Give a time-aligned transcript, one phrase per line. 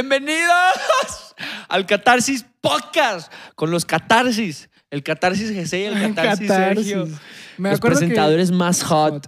[0.00, 1.34] Bienvenidos
[1.68, 4.70] al Catarsis Podcast con los Catarsis.
[4.90, 6.86] El Catarsis GC y el Catarsis, Catarsis.
[6.86, 7.18] Sergio.
[7.56, 9.26] Me los que- presentadores más hot,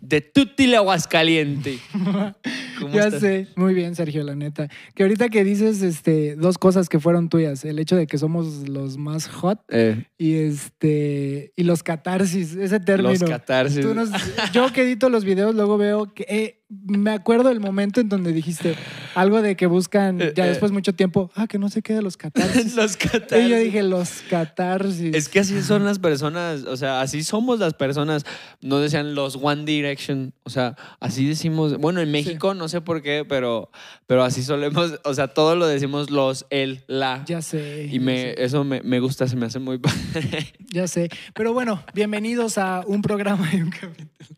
[0.00, 1.78] de Tutti Aguascaliente.
[2.80, 3.20] ¿Cómo Ya estás?
[3.20, 4.68] sé, muy bien, Sergio, la neta.
[4.94, 8.68] Que ahorita que dices este, dos cosas que fueron tuyas, el hecho de que somos
[8.68, 13.10] los más hot Eh, y este y los catarsis, ese término.
[13.10, 13.84] los Catarsis.
[13.84, 14.10] Nos-
[14.52, 18.32] yo que edito los videos, luego veo que eh, me acuerdo del momento en donde
[18.32, 18.74] dijiste
[19.14, 22.16] algo de que buscan Eh, ya después mucho tiempo, ah, que no se quede los
[22.16, 22.74] catarsis.
[22.76, 23.46] los Catarsis.
[23.46, 25.14] y yo dije, los catarsis.
[25.14, 28.24] Es que así son las personas, o sea, así somos las personas.
[28.62, 31.76] No decían los One Direction, o sea, así decimos.
[31.78, 33.70] Bueno, en México no sé por qué, pero,
[34.06, 37.24] pero así solemos, o sea, todo lo decimos los, el, la.
[37.26, 37.88] ya sé.
[37.90, 38.44] y me, sé.
[38.44, 40.52] eso me, me gusta, se me hace muy padre.
[40.72, 41.08] Ya sé.
[41.34, 44.36] Pero bueno, bienvenidos a un programa y un capítulo.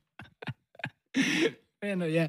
[1.81, 2.29] Bueno, ya.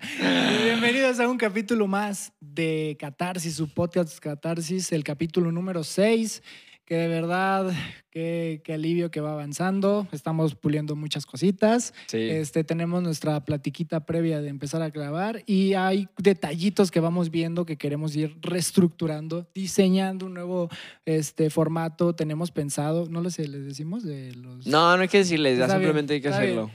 [0.63, 6.43] Bienvenidos a un capítulo más de Catarsis, su podcast Catarsis, el capítulo número 6,
[6.89, 7.71] que de verdad,
[8.09, 10.07] qué, qué alivio que va avanzando.
[10.11, 11.93] Estamos puliendo muchas cositas.
[12.07, 12.17] Sí.
[12.17, 17.63] Este, tenemos nuestra platiquita previa de empezar a grabar y hay detallitos que vamos viendo
[17.63, 20.67] que queremos ir reestructurando, diseñando un nuevo
[21.05, 22.15] este, formato.
[22.15, 24.65] Tenemos pensado, no lo sé, les decimos de los...
[24.65, 26.71] No, no hay que decirles, ya bien, simplemente hay que hacerlo.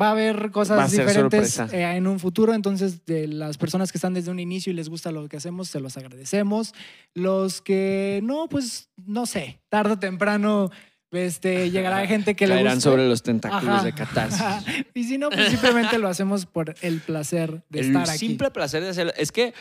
[0.00, 3.58] Va a haber cosas Va a ser diferentes eh, en un futuro, entonces de las
[3.58, 6.74] personas que están desde un inicio y les gusta lo que hacemos, se los agradecemos.
[7.14, 10.70] Los que no, pues no sé, tarde o temprano
[11.12, 12.90] este, llegará gente que le Caerán guste.
[12.90, 13.84] sobre los tentáculos Ajá.
[13.84, 14.42] de catarsis.
[14.94, 18.18] y si no, pues simplemente lo hacemos por el placer de el estar aquí.
[18.18, 19.12] simple placer de hacerlo.
[19.16, 19.54] Es que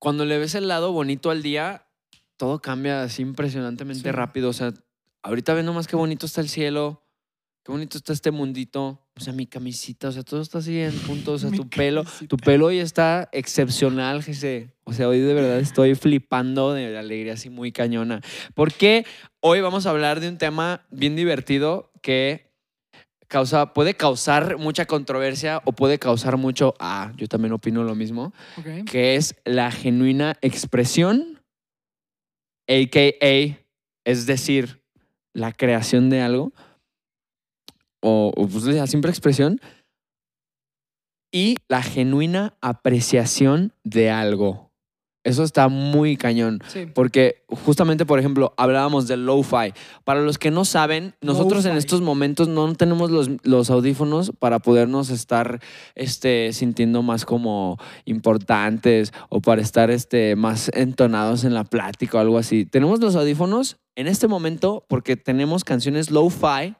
[0.00, 1.86] cuando le ves el lado bonito al día,
[2.36, 4.10] todo cambia así impresionantemente Sí.
[4.10, 4.48] rápido.
[4.48, 4.72] O sea,
[5.22, 7.04] ahorita ves nomás qué bonito está el cielo,
[7.64, 9.06] qué bonito está este mundito.
[9.16, 11.32] O sea, mi camisita, o sea, todo está así en punto.
[11.32, 12.26] O sea, Mi tu pelo, camisita.
[12.28, 14.70] tu pelo hoy está excepcional, Jesse.
[14.84, 18.20] O sea, hoy de verdad estoy flipando de alegría así muy cañona.
[18.54, 19.04] Porque
[19.40, 22.50] hoy vamos a hablar de un tema bien divertido que
[23.28, 28.32] causa, puede causar mucha controversia o puede causar mucho, ah, yo también opino lo mismo,
[28.56, 28.84] Ok.
[28.90, 31.40] que es la genuina expresión,
[32.68, 33.58] a.k.a.,
[34.04, 34.82] es decir,
[35.32, 36.52] la creación de algo,
[38.00, 39.60] o, o, pues, la simple expresión,
[41.32, 44.70] y la genuina apreciación de algo.
[45.22, 46.60] Eso está muy cañón.
[46.68, 46.86] Sí.
[46.86, 49.74] Porque justamente, por ejemplo, hablábamos del lo-fi.
[50.02, 54.60] Para los que no saben, nosotros en estos momentos no tenemos los, los audífonos para
[54.60, 55.60] podernos estar
[55.94, 62.20] este, sintiendo más como importantes o para estar este, más entonados en la plática o
[62.22, 62.64] algo así.
[62.64, 66.76] Tenemos los audífonos en este momento porque tenemos canciones lo-fi.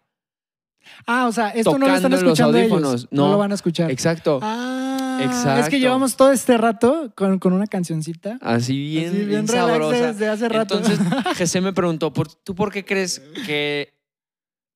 [1.06, 3.08] Ah, o sea, esto no lo están los escuchando ellos.
[3.10, 3.24] No.
[3.26, 3.32] No.
[3.32, 3.90] lo van a escuchar.
[3.90, 4.38] Exacto.
[4.42, 5.70] Ah, es Exacto.
[5.70, 8.38] que llevamos todo este rato con, con una cancioncita.
[8.40, 10.12] Así bien, Así, bien sabrosa.
[10.12, 10.78] desde hace rato.
[10.78, 10.98] Entonces,
[11.38, 13.92] José me preguntó, ¿por- ¿tú por qué crees que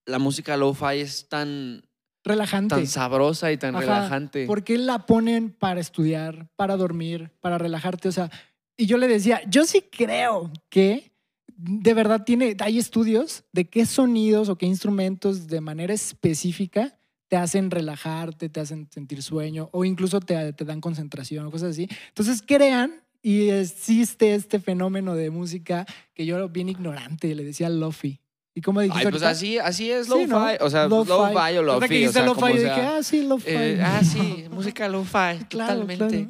[0.06, 1.82] la música lo-fi es tan,
[2.24, 2.74] Relajante.
[2.74, 4.46] tan sabrosa y tan Ajá, relajante?
[4.46, 8.08] ¿Por qué la ponen para estudiar, para dormir, para relajarte?
[8.08, 8.30] O sea,
[8.76, 11.13] y yo le decía, yo sí creo que
[11.56, 16.98] de verdad tiene, hay estudios de qué sonidos o qué instrumentos de manera específica
[17.28, 21.70] te hacen relajarte, te hacen sentir sueño o incluso te, te dan concentración o cosas
[21.70, 21.88] así.
[22.08, 27.70] Entonces crean y existe este fenómeno de música que yo era bien ignorante, le decía
[27.70, 28.20] lofi.
[28.56, 29.30] ¿Y cómo dijiste Ay, pues ahorita?
[29.30, 30.26] así, así es Sí, lo-fi.
[30.28, 30.46] ¿no?
[30.60, 31.08] O sea, Lo-fi.
[31.10, 31.88] lo-fi o lo-fi.
[31.88, 33.50] que O sea, lo-fi, yo dije, ah, sí, lo-fi.
[33.50, 36.28] Eh, ah, sí, música lo-fi, Claro, totalmente.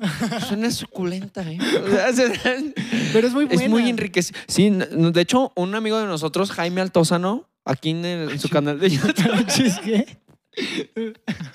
[0.49, 1.59] Suena suculenta, ¿eh?
[1.85, 2.73] O sea, se-
[3.12, 3.62] Pero es muy buena.
[3.62, 4.41] es muy enriquecido.
[4.49, 8.81] Sí, de hecho, un amigo de nosotros, Jaime Altozano, aquí en, el- en su canal
[8.81, 9.83] de YouTube.
[9.85, 10.19] ¿qué?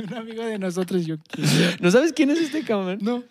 [0.07, 1.15] Un amigo de nosotros, yo.
[1.79, 2.99] ¿No sabes quién es este cabrón?
[3.01, 3.23] No.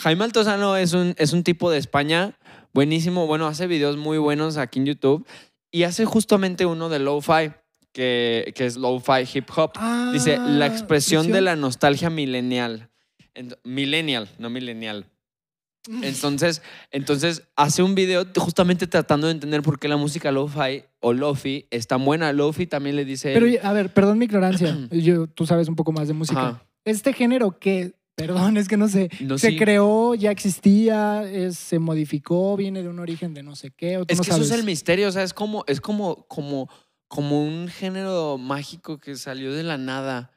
[0.00, 2.36] Jaime Altozano es un, es un tipo de España
[2.72, 3.26] buenísimo.
[3.26, 5.24] Bueno, hace videos muy buenos aquí en YouTube
[5.72, 7.50] y hace justamente uno de lo-fi,
[7.92, 9.72] que, que es lo-fi hip hop.
[10.12, 12.90] Dice, la expresión de la nostalgia millennial.
[13.34, 15.06] Ent- millennial, no millennial.
[16.02, 16.62] Entonces,
[16.92, 21.66] entonces hace un video justamente tratando de entender por qué la música lo-fi o lo-fi
[21.70, 22.32] es tan buena.
[22.32, 23.32] Lo-fi también le dice...
[23.34, 24.78] Pero, a ver, perdón mi ignorancia.
[24.92, 26.40] Yo, tú sabes un poco más de música.
[26.48, 26.64] Ajá.
[26.84, 29.56] Este género que, perdón, es que no sé, No, se sí.
[29.56, 33.96] creó, ya existía, es- se modificó, viene de un origen de no sé qué.
[33.98, 36.26] O tú Es no que eso es el misterio, o sea, es como, es como,
[36.28, 36.68] como,
[37.08, 40.30] como un género mágico que salió de la nada.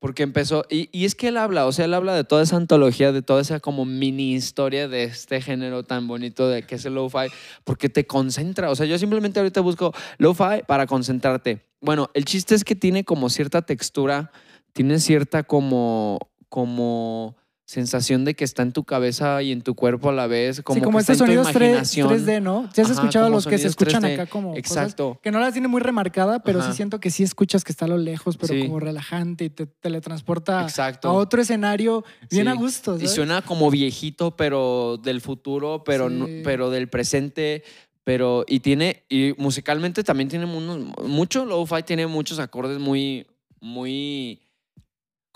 [0.00, 2.54] Porque empezó, y, y es que él habla, o sea, él habla de toda esa
[2.54, 6.84] antología, de toda esa como mini historia de este género tan bonito de que es
[6.84, 7.26] el lo-fi,
[7.64, 8.70] porque te concentra.
[8.70, 11.66] O sea, yo simplemente ahorita busco lo-fi para concentrarte.
[11.80, 14.30] Bueno, el chiste es que tiene como cierta textura,
[14.72, 17.36] tiene cierta como, como
[17.66, 20.76] sensación de que está en tu cabeza y en tu cuerpo a la vez, como,
[20.78, 22.08] sí, como que está estos en tu sonidos 3, imaginación.
[22.08, 22.70] 3D, ¿no?
[22.72, 24.14] ¿Sí has Ajá, escuchado los que se escuchan 3D.
[24.14, 25.20] acá como cosas Exacto.
[25.22, 26.70] que no las tiene muy remarcada, pero Ajá.
[26.70, 28.62] sí siento que sí escuchas que está a lo lejos, pero Sí.
[28.62, 31.08] como relajante y te teletransporta Exacto.
[31.08, 32.50] a otro escenario bien Sí.
[32.50, 32.94] a gusto.
[32.94, 33.12] Y ¿sabes?
[33.14, 37.64] suena como viejito, pero del futuro, pero, no- pero del presente.
[38.02, 43.26] Pero, y tiene, y musicalmente también tiene unos, mucho lo-fi, tiene muchos acordes muy,
[43.60, 44.40] muy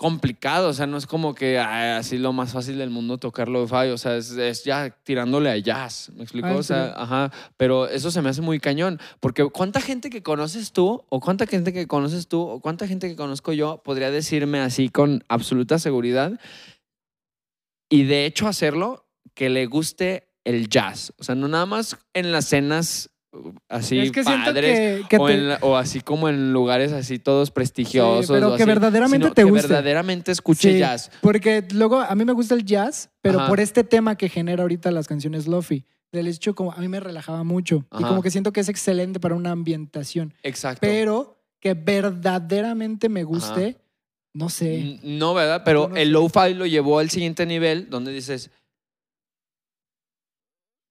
[0.03, 0.71] complicados.
[0.71, 3.89] O sea, no es como que ay, así lo más fácil del mundo tocar lo-fi.
[3.91, 6.11] O sea, es, es ya tirándole a jazz.
[6.15, 6.47] ¿Me explico?
[6.47, 7.31] Ah, ¿en o sea, ajá.
[7.55, 8.99] Pero eso se me hace muy cañón.
[9.19, 13.07] Porque ¿cuánta gente que conoces tú, o cuánta gente que conoces tú, o cuánta gente
[13.07, 16.39] que conozco yo podría decirme así con absoluta seguridad?
[17.93, 21.13] y de hecho hacerlo que le guste el jazz.
[21.19, 23.11] O sea, no nada más en las cenas
[23.69, 26.91] así es que padres que, que o, te- en la- o así como en lugares
[26.93, 28.27] así todos prestigiosos.
[28.27, 29.67] Sí, pero que así, verdaderamente te que guste.
[29.67, 31.11] verdaderamente escuche Sí, jazz.
[31.21, 33.49] Porque luego a mí me gusta el jazz, pero Ajá.
[33.49, 35.85] por este tema que genera ahorita las canciones Lofi.
[36.11, 37.85] Del hecho, como a mí me relajaba mucho.
[37.97, 40.35] Y como que siento que es excelente para una ambientación.
[40.43, 40.79] Exacto.
[40.81, 43.77] Pero que verdaderamente me guste,
[44.33, 44.99] no sé.
[45.03, 45.63] No, ¿verdad?
[45.65, 46.11] Pero no el sé.
[46.11, 48.51] lo-fi lo llevó al siguiente nivel donde dices,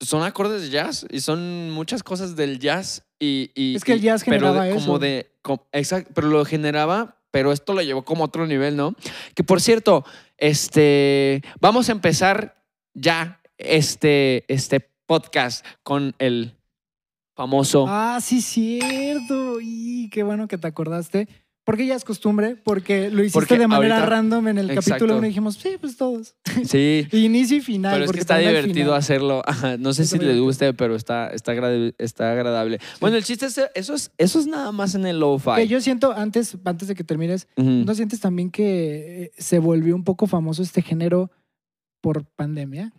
[0.02, 3.50] son acordes de jazz y son muchas cosas del jazz y...
[3.54, 4.86] y- Es que el y- jazz pero generaba de- eso.
[4.86, 5.30] Como de,
[5.72, 8.94] exacto, pero lo generaba, pero esto lo llevó como a otro nivel, ¿no?
[9.34, 10.04] Que por cierto,
[10.36, 12.62] este, vamos a empezar
[12.94, 16.56] ya este, este podcast con el
[17.34, 17.86] famoso...
[17.88, 19.58] Ah, sí, cierto.
[19.60, 21.28] Y qué bueno que te acordaste.
[21.64, 24.80] Porque ya es costumbre, porque lo hiciste Porque de manera ahorita- random en el capítulo
[24.96, 25.16] Exacto.
[25.18, 26.34] 1 y dijimos, sí, pues todos.
[26.64, 27.06] Sí.
[27.12, 27.92] Inicio y final.
[27.92, 29.42] Pero es que está divertido hacerlo.
[29.46, 32.80] Ajá, No sé si les guste, pero está, está, agrade- está agradable.
[33.00, 35.52] Bueno, el chiste es, eso es, eso es nada más en el lo-fi.
[35.54, 37.68] Que yo siento, antes, antes de que termines, Ujú.
[37.70, 41.30] ¿no sientes también que eh, se volvió un poco famoso este género
[42.00, 42.92] por pandemia?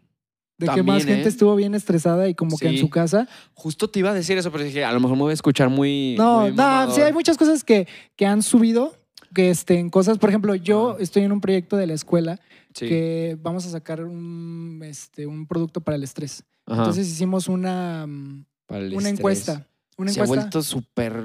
[0.68, 1.30] De que más gente ¿eh?
[1.30, 3.28] estuvo bien estresada y como que en su casa.
[3.54, 5.70] Justo te iba a decir eso, pero dije, a lo mejor me voy a escuchar
[5.70, 6.16] muy.
[6.18, 8.96] No, muy no, sí, hay muchas cosas que, que han subido,
[9.34, 10.18] que estén cosas.
[10.18, 12.40] Por ejemplo, yo estoy en un proyecto de la escuela
[12.76, 12.88] Sí.
[12.88, 16.44] que vamos a sacar un, este, un producto para el estrés.
[16.66, 19.20] Ajá, Entonces hicimos una, mm, para el una estrés.
[19.20, 19.68] encuesta.
[19.96, 21.24] Una Se ha vuelto súper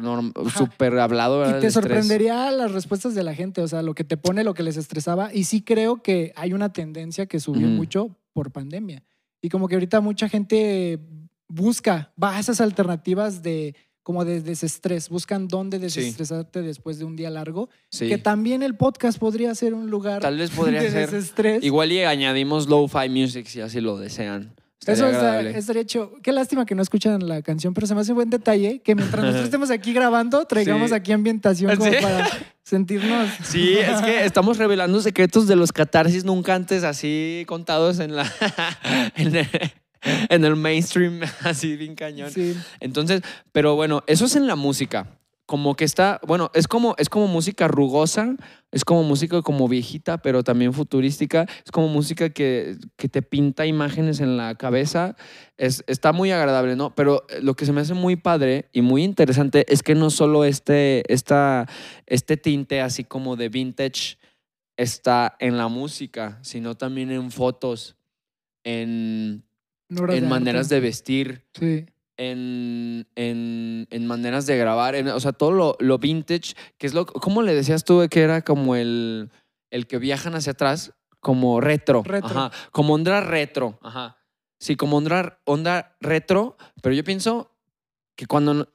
[0.55, 1.57] súper hablado, ¿verdad?
[1.57, 4.53] Y te sorprendería las respuestas de la gente, o sea, lo que te pone, lo
[4.53, 5.33] que les estresaba.
[5.33, 9.03] Y sí creo que hay una tendencia que subió mucho por pandemia.
[9.41, 10.99] Y como que ahorita mucha gente
[11.49, 17.15] busca, va a esas alternativas de como de desestrés, buscan dónde desestresarte después de un
[17.15, 17.69] día largo.
[17.91, 18.09] Sí.
[18.09, 21.11] Que también el podcast podría ser un lugar Tal vez podría de ser.
[21.11, 21.63] desestrés.
[21.63, 24.55] Igual y añadimos lo-fi music si así lo desean.
[24.81, 26.13] Estaría Eso está- estaría hecho.
[26.23, 29.23] Qué lástima que no escuchan la canción, pero se me hace buen detalle que mientras
[29.25, 30.95] nosotros estemos aquí grabando, traigamos Sí.
[30.95, 31.97] aquí ambientación como Sí.
[32.01, 32.27] para
[32.63, 33.29] sentirnos.
[33.43, 38.31] Sí, es que estamos revelando secretos de los catarsis nunca antes así contados en la
[39.17, 39.49] en el,
[40.29, 42.31] en el mainstream, así bien cañón.
[42.31, 42.57] Sí.
[42.79, 43.23] Entonces,
[43.53, 45.18] pero bueno, eso es en la música.
[45.49, 48.37] Como que está, bueno, es como, es como música rugosa,
[48.71, 51.47] es como música como viejita, pero también futurística.
[51.65, 55.17] Es como música que, que te pinta imágenes en la cabeza.
[55.57, 56.95] Es, está muy agradable, ¿no?
[56.95, 60.11] Pero eh, lo que se me hace muy padre y muy interesante es que no
[60.11, 61.67] solo este, esta,
[62.05, 64.19] este tinte así como de vintage
[64.77, 67.97] está en la música, sino también en fotos,
[68.65, 69.47] en,
[69.89, 70.75] en obras en de maneras arte.
[70.75, 71.87] de vestir Sí.
[72.19, 76.93] En, en, en maneras de grabar, en- o sea, todo lo, lo vintage, que es
[76.95, 79.31] lo, ¿cómo le decías tú que era como el,
[79.71, 80.93] el que viajan hacia atrás?
[81.21, 82.03] Como retro.
[82.05, 82.29] Retro.
[82.31, 83.79] Ajá, como onda retro.
[83.83, 84.19] Ajá.
[84.61, 87.57] Sí, como onda, onda retro, pero yo pienso
[88.17, 88.69] que cuando no-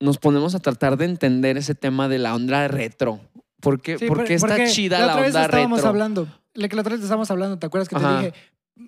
[0.00, 3.20] nos ponemos a tratar de entender ese tema de la onda retro,
[3.60, 5.78] ¿por qué, Sí, por por- qué está porque chida la la, otra vez onda estábamos
[5.78, 5.88] retro?
[5.90, 6.28] hablando.
[6.54, 8.20] La que la otra vez estábamos hablando, ¿te acuerdas que Ajá.
[8.20, 8.34] te dije?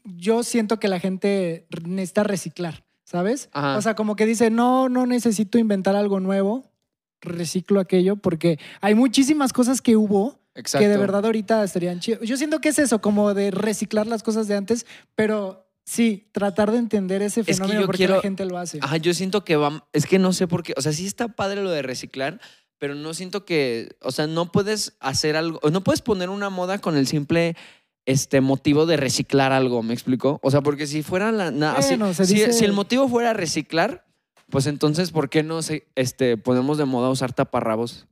[0.05, 3.49] Yo siento que la gente necesita reciclar, ¿sabes?
[3.53, 3.77] Ajá.
[3.79, 6.71] O sea, como que dice, no, no necesito inventar algo nuevo,
[7.23, 10.83] reciclo aquello, porque hay muchísimas cosas que hubo Exacto.
[10.85, 12.21] que de verdad ahorita estarían chidas.
[12.23, 16.73] Yo siento que es eso, como de reciclar las cosas de antes, pero sí, tratar
[16.73, 18.81] de entender ese fenómeno porque quiero- la gente lo hace.
[18.83, 21.29] Ajá, yo siento que va, es que no sé por qué, o sea, sí está
[21.29, 22.41] padre lo de reciclar,
[22.79, 26.79] pero no siento que, o sea, no puedes hacer algo, no puedes poner una moda
[26.79, 27.57] con el simple
[28.07, 30.39] este motivo de reciclar algo, ¿me explico?
[30.43, 33.33] O sea, porque si fuera la na- así- Bueno, si, dice- si el motivo fuera
[33.35, 34.07] reciclar,
[34.49, 38.07] pues entonces ¿por qué no se este ponemos de moda usar taparrabos?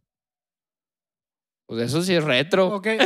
[1.67, 2.67] Pues eso sí es retro.
[2.75, 2.89] Ok.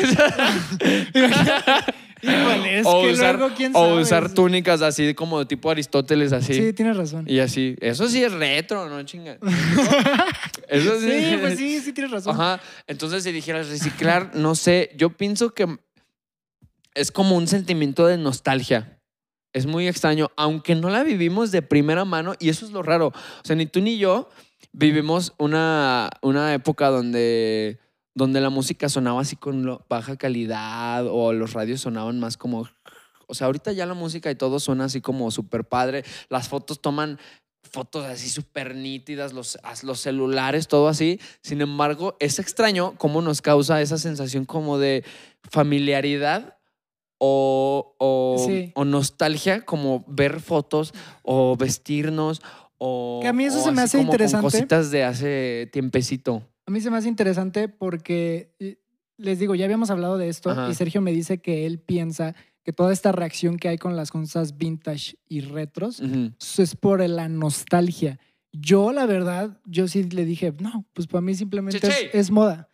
[2.20, 4.02] Híjole, es o que usar, luego, ¿quién o sabe?
[4.02, 6.52] usar túnicas así como de tipo Aristóteles así.
[6.54, 7.24] Sí, tienes razón.
[7.28, 9.38] Y así, eso sí es retro, ¿no, chinga?
[10.68, 11.08] Eso sí.
[11.10, 12.34] Sí, pues sí, sí tienes razón.
[12.34, 12.60] Ajá.
[12.86, 15.78] Entonces, si dijeras reciclar, no sé, yo pienso que
[16.98, 19.00] es como un sentimiento de nostalgia.
[19.52, 23.08] Es muy extraño, aunque no la vivimos de primera mano, y eso es lo raro.
[23.08, 24.28] O sea, ni tú ni yo
[24.72, 27.78] vivimos una, una época donde,
[28.14, 32.68] donde la música sonaba así con baja calidad o los radios sonaban más como...
[33.26, 36.04] O sea, ahorita ya la música y todo suena así como súper padre.
[36.30, 37.18] Las fotos toman
[37.62, 41.20] fotos así súper nítidas, los, los celulares, todo así.
[41.42, 45.04] Sin embargo, es extraño cómo nos causa esa sensación como de
[45.50, 46.57] familiaridad
[47.18, 48.72] o, o, Sí.
[48.74, 52.40] o nostalgia, como ver fotos o vestirnos
[52.78, 53.18] o...
[53.22, 54.44] Que a mí eso se me hace interesante.
[54.44, 56.42] cositas de hace tiempecito.
[56.66, 58.78] A mí se me hace interesante porque eh,
[59.16, 60.68] les digo, ya habíamos hablado de esto Ajá.
[60.70, 64.10] y Sergio me dice que él piensa que toda esta reacción que hay con las
[64.10, 68.18] cosas vintage y retros eso es por la nostalgia.
[68.52, 72.68] Yo, la verdad, yo sí le dije, no, pues para mí simplemente es, es moda.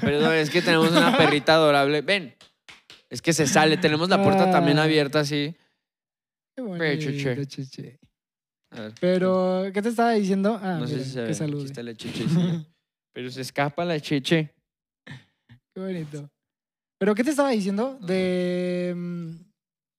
[0.00, 2.02] Perdón, es que tenemos una perrita adorable.
[2.02, 2.34] Ven.
[3.10, 3.76] Es que se sale.
[3.76, 4.84] Tenemos la puerta también Ah.
[4.84, 5.54] abierta así.
[6.56, 7.98] Qué bonito, chiche.
[8.72, 8.94] A ver.
[9.00, 10.58] Pero, ¿qué te estaba diciendo?
[10.62, 11.32] Ah, no sé si se ve.
[11.32, 12.24] Aquí está la chiche.
[12.28, 12.66] sí.
[13.12, 14.54] Pero se escapa la chiche.
[15.74, 16.30] Qué bonito.
[16.98, 17.98] Pero, ¿qué te estaba diciendo?
[18.00, 19.30] De, mm,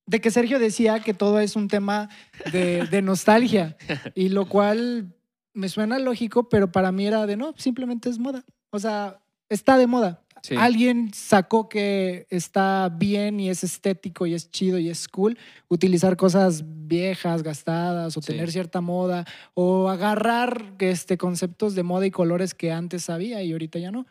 [0.07, 2.09] de que Sergio decía que todo es un tema
[2.53, 3.75] de, de nostalgia.
[4.15, 5.13] Y lo cual
[5.53, 8.45] me suena lógico, pero para mí era de no, simplemente es moda.
[8.71, 10.20] O sea, está de moda.
[10.43, 10.55] Sí.
[10.57, 16.17] Alguien sacó que está bien y es estético y es chido y es cool utilizar
[16.17, 18.27] cosas viejas, gastadas o Sí.
[18.33, 23.51] tener cierta moda o agarrar este, conceptos de moda y colores que antes había y
[23.51, 24.05] ahorita ya no.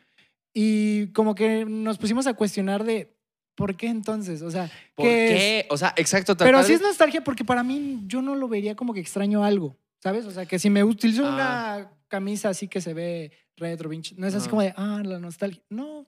[0.55, 3.13] Y como que nos pusimos a cuestionar de
[3.55, 4.43] ¿por qué entonces?
[4.43, 5.67] O sea, ¿Por ¿qué qué?
[5.71, 6.37] O sea, exacto.
[6.37, 9.01] tal Pero cual- sí es nostalgia porque para mí yo no lo vería como que
[9.01, 10.25] extraño algo, ¿sabes?
[10.27, 11.35] O sea, que si me utilizo Ah.
[11.35, 14.51] una camisa así que se ve retro, vintage, no es así Ajá.
[14.51, 15.63] como de, ah, la nostalgia.
[15.69, 16.07] No,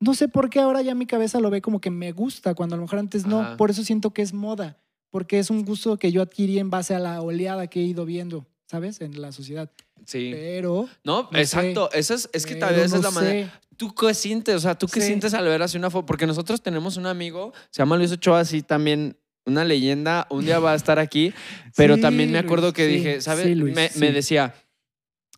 [0.00, 2.74] no sé por qué ahora ya mi cabeza lo ve como que me gusta, cuando
[2.74, 3.40] a lo mejor antes no.
[3.40, 3.56] Ajá.
[3.56, 4.78] Por eso siento que es moda,
[5.10, 8.04] porque es un gusto que yo adquirí en base a la oleada que he ido
[8.04, 9.00] viendo, ¿sabes?
[9.00, 9.70] En la sociedad.
[10.04, 10.30] Sí.
[10.32, 10.88] Pero...
[11.04, 11.90] No, no exacto.
[11.92, 13.60] Eso es, es que pero tal vez no es la manera.
[13.76, 14.54] ¿Tú qué sientes?
[14.54, 15.08] O sea, ¿tú qué Sí.
[15.08, 16.06] sientes al ver así una foto?
[16.06, 20.26] Porque nosotros tenemos un amigo, se llama Luis Ochoa, así también, una leyenda.
[20.30, 21.32] Un día va a estar aquí,
[21.76, 23.44] pero Sí, también me acuerdo Luis, que sí, dije, ¿sabes?
[23.46, 24.54] sí, Luis, me decía,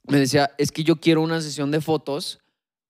[0.05, 2.39] me decía, es que yo quiero una sesión de fotos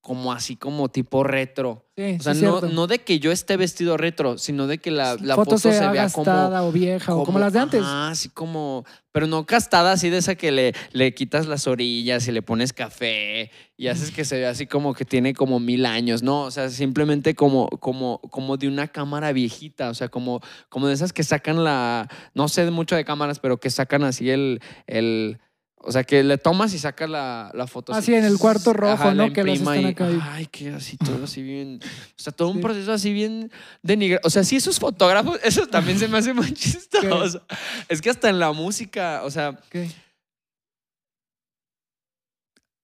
[0.08, 1.84] como así, como tipo retro.
[1.94, 4.90] Sí, O sea, sí, no, no de que yo esté vestido retro, sino de que
[4.90, 7.82] la, la foto, foto, se vea como gastada o vieja o como las de antes.
[7.84, 12.26] Ah, así como, pero no castada, así de esa que le, le quitas las orillas
[12.26, 15.84] y le pones café y haces que se vea así como que tiene como mil
[15.84, 16.44] años, ¿no?
[16.44, 20.94] O sea, simplemente como, como, como de una cámara viejita, o sea, como, como de
[20.94, 25.38] esas que sacan la, no sé mucho de cámaras, pero que sacan así el, el
[25.80, 27.92] o sea, que le tomas y sacas la, la foto.
[27.92, 29.32] Así en el cuarto rojo, ¿no?
[29.32, 30.08] Que las están acá.
[30.32, 31.80] Ay, que así todo así bien.
[31.82, 33.50] O sea, todo un proceso así bien
[33.82, 34.22] denigrado.
[34.26, 37.42] O sea, sí, esos fotógrafos, eso también se me hace muy chistoso.
[37.88, 39.88] Es que hasta en la música, o sea, Ok.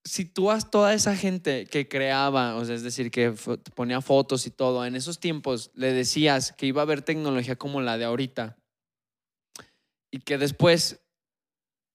[0.05, 3.35] si tú has toda esa gente que creaba, o sea, es decir, que
[3.75, 7.81] ponía fotos y todo, en esos tiempos le decías que iba a haber tecnología como
[7.81, 8.57] la de ahorita
[10.11, 11.01] y que después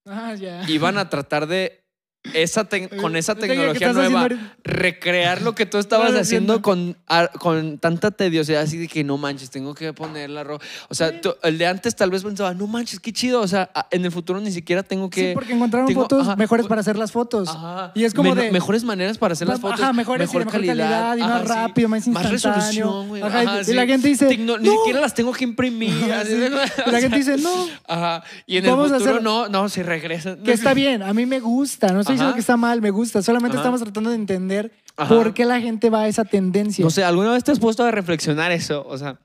[0.05, 0.63] Ah, ya.
[0.69, 1.83] iban a tratar de
[2.33, 2.67] esa
[2.99, 6.61] con esa Yo te digo, ¿qué tecnología haciendo nueva recrear lo que tú estabas haciendo
[6.61, 10.63] con, ar- con tanta tediosidad, así de que no manches, tengo que poner la ropa.
[10.89, 13.39] O sea, tú- el de antes tal vez pensaba, no manches, qué chido.
[13.41, 15.29] O sea, a- en el futuro ni siquiera tengo que.
[15.29, 17.47] Sí, porque encontraron tengo- fotos ajá, mejores pu- para hacer las fotos.
[17.49, 17.93] Ajá.
[17.95, 19.79] Y es como de- Mejores maneras para hacer las fotos.
[19.79, 22.33] Ajá, mejores mejor calidad, y más Ajá, rápido, más Más instantáneo.
[22.59, 23.21] resolución, güey.
[23.21, 26.11] Ajá, y- la gente dice, Tecno- Ni siquiera las tengo que imprimir.
[26.11, 28.23] Así Y la gente dice, no, Ajá.
[28.45, 30.43] Y en el a futuro hacer- no, no, se regresan.
[30.43, 33.21] que está bien, a mí me gusta, no estoy diciendo que está mal, me gusta,
[33.21, 33.63] solamente Ajá.
[33.63, 35.15] estamos tratando de entender Ajá.
[35.15, 36.83] por qué la gente va a esa tendencia.
[36.83, 38.85] No sé, ¿alguna vez te has puesto a reflexionar eso?
[38.87, 39.19] O sea,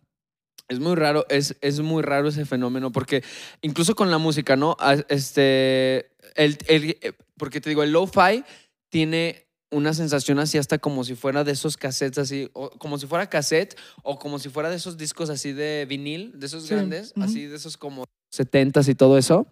[0.69, 3.23] es muy raro, es, es muy raro ese fenómeno, porque
[3.63, 4.77] incluso con la música, ¿no?
[4.81, 8.45] Ah, Este, el, el- eh, porque te digo, el lo-fi
[8.91, 13.07] tiene una sensación así hasta como si fuera de esos cassettes así, o como si
[13.09, 16.75] fuera cassette, o como si fuera de esos discos así de vinil, de esos Sí,
[16.75, 17.25] grandes, ujú.
[17.25, 19.49] así de esos como 70s y todo eso.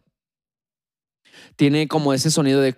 [1.57, 2.75] Tiene como ese sonido de...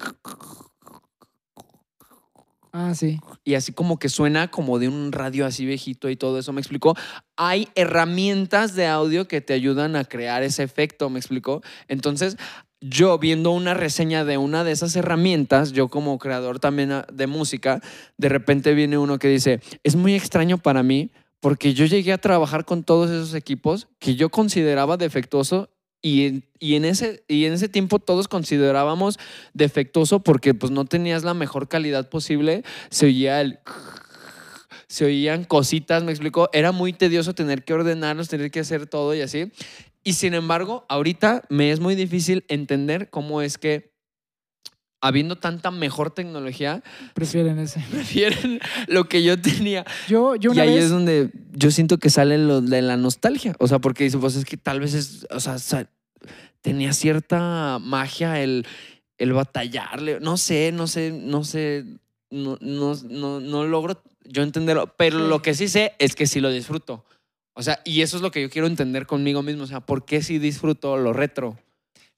[2.77, 3.21] Ah, sí.
[3.45, 6.61] y así como que suena como de un radio así viejito y todo eso, ¿me
[6.61, 6.97] explicó?
[7.37, 11.63] Hay herramientas de audio que te ayudan a crear ese efecto, ¿me explicó?
[11.87, 12.37] Entonces,
[12.81, 17.27] yo viendo una reseña de una de esas herramientas, yo como creador también ah, de
[17.27, 17.81] música,
[18.19, 22.19] de repente viene uno que dice, es muy extraño para mí porque yo llegué a
[22.19, 25.71] trabajar con todos esos equipos que yo consideraba defectuoso
[26.05, 29.19] y en, y en ese, y en ese tiempo todos considerábamos
[29.55, 33.59] defectuoso porque pues no tenías la mejor calidad posible, se oía el...
[34.87, 36.51] se oían cositas, me explicó.
[36.53, 39.51] Era muy tedioso tener que ordenarlos, tener que hacer todo y así.
[40.03, 43.95] Y sin embargo, ahorita me es muy difícil entender cómo es que
[45.05, 46.83] habiendo tanta mejor tecnología,
[47.13, 47.81] Prefieren ese.
[47.91, 48.59] prefieren
[48.89, 49.85] lo que yo tenía.
[50.09, 50.85] Yo, yo y una ahí vez.
[50.85, 53.55] es donde yo siento que sale lo de la nostalgia.
[53.59, 55.59] O sea, porque dice, pues es que tal vez es, o sea,
[56.61, 58.67] tenía cierta magia el,
[59.19, 60.21] el batallarle.
[60.21, 61.85] No sé, no sé, no sé,
[62.31, 64.95] no, no, no, no logro yo entenderlo.
[64.97, 67.05] Pero lo que sí sé es que sí lo disfruto.
[67.55, 69.65] O sea, y eso es lo que yo quiero entender conmigo mismo.
[69.65, 71.57] O sea, ¿por qué sí disfruto lo retro?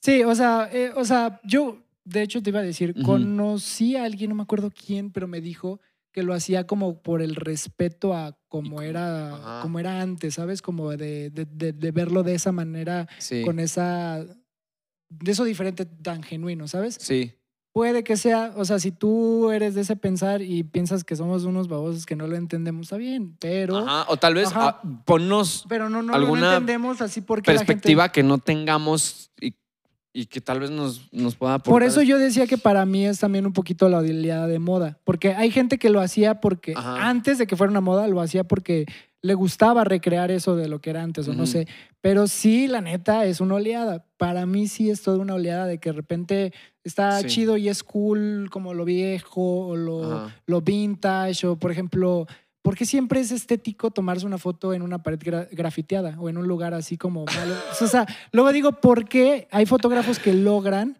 [0.00, 3.02] Sí, o sea, eh, o sea, yo, de hecho, te iba a decir, Ujú.
[3.04, 5.80] conocí a alguien, no me acuerdo quién, pero me dijo
[6.12, 9.62] que lo hacía como por el respeto a como era, Ajá.
[9.62, 10.62] como era antes, ¿sabes?
[10.62, 13.42] Como de, de- de- de verlo de esa manera, Sí.
[13.42, 14.24] con esa,
[15.08, 16.96] de eso diferente tan genuino, ¿sabes?
[17.00, 17.32] Sí.
[17.72, 21.44] Puede que sea, o sea, si tú eres de ese pensar y piensas que somos
[21.44, 24.80] unos babosos que no lo entendemos, está bien, pero, Ajá, O tal vez Ajá.
[24.82, 27.74] ah, ponnos pero no, no, no ¿Alguna entendemos así porque la gente...
[27.74, 29.54] perspectiva que no tengamos y,
[30.18, 31.72] y que tal vez nos, nos pueda aportar.
[31.72, 34.98] Por eso yo decía que para mí es también un poquito la oleada de moda,
[35.04, 37.08] porque hay gente que lo hacía porque Ajá.
[37.08, 38.86] antes de que fuera una moda lo hacía porque
[39.20, 41.66] le gustaba recrear eso de lo que era antes o no sé,
[42.00, 44.06] pero sí, la neta es una oleada.
[44.16, 46.52] Para mí sí es toda una oleada de que de repente
[46.84, 47.26] está Sí.
[47.26, 50.36] chido y es cool como lo viejo o lo, Ajá.
[50.46, 52.26] lo vintage o por ejemplo,
[52.66, 56.36] ¿por qué siempre es estético tomarse una foto en una pared gra- grafiteada o en
[56.36, 57.54] un lugar así como malo?
[57.80, 60.98] o sea, luego digo, ¿por qué hay fotógrafos que logran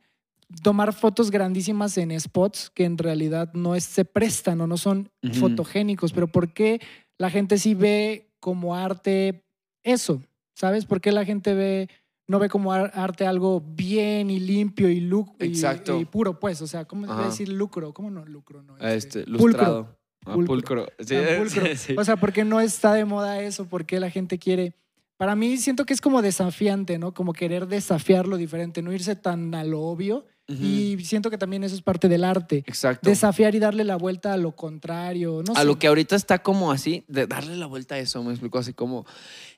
[0.63, 5.11] tomar fotos grandísimas en spots que en realidad no es- se prestan o no son
[5.25, 5.35] Ujú.
[5.35, 6.13] fotogénicos?
[6.13, 6.81] Pero ¿por qué
[7.19, 9.43] la gente sí ve como arte
[9.83, 10.23] eso?
[10.55, 10.85] ¿Sabes?
[10.87, 11.89] ¿Por qué la gente ve
[12.29, 16.01] no ve como ar- arte algo bien y limpio y, y- Exacto.
[16.01, 16.63] y puro, pues?
[16.63, 17.93] O sea, ¿cómo se decir lucro?
[17.93, 18.63] ¿Cómo no lucro?
[18.63, 19.39] No, Este, pulcro.
[19.49, 19.79] lustrado.
[19.81, 20.06] Ah, Pulcro.
[20.27, 20.87] Pulcro.
[20.99, 21.67] Sí, pulcro.
[21.67, 21.95] sí, sí.
[21.97, 23.67] O sea, ¿por qué no está de moda eso?
[23.67, 24.75] ¿Por qué la gente quiere...?
[25.17, 27.15] Para mí siento que es como desafiante, ¿no?
[27.15, 30.27] Como querer desafiar lo diferente, no irse tan a lo obvio.
[30.49, 32.63] Y siento que también eso es parte del arte.
[32.67, 33.09] Exacto.
[33.09, 35.43] Desafiar y darle la vuelta a lo contrario.
[35.45, 35.65] No a sé.
[35.65, 38.73] lo que ahorita está como así, de darle la vuelta a eso, me explico así
[38.73, 39.07] como...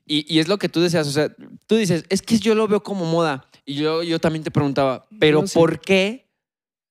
[0.07, 1.31] Y, y es lo que tú decías, o sea,
[1.66, 3.47] tú dices, es que yo lo veo como moda.
[3.66, 5.59] Y yo, yo también te preguntaba, pero sí.
[5.59, 6.28] ¿por qué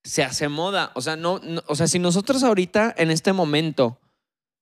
[0.08, 0.92] se hace moda?
[0.96, 4.00] O sea, no, no- o sea, si nosotros ahorita, en este momento,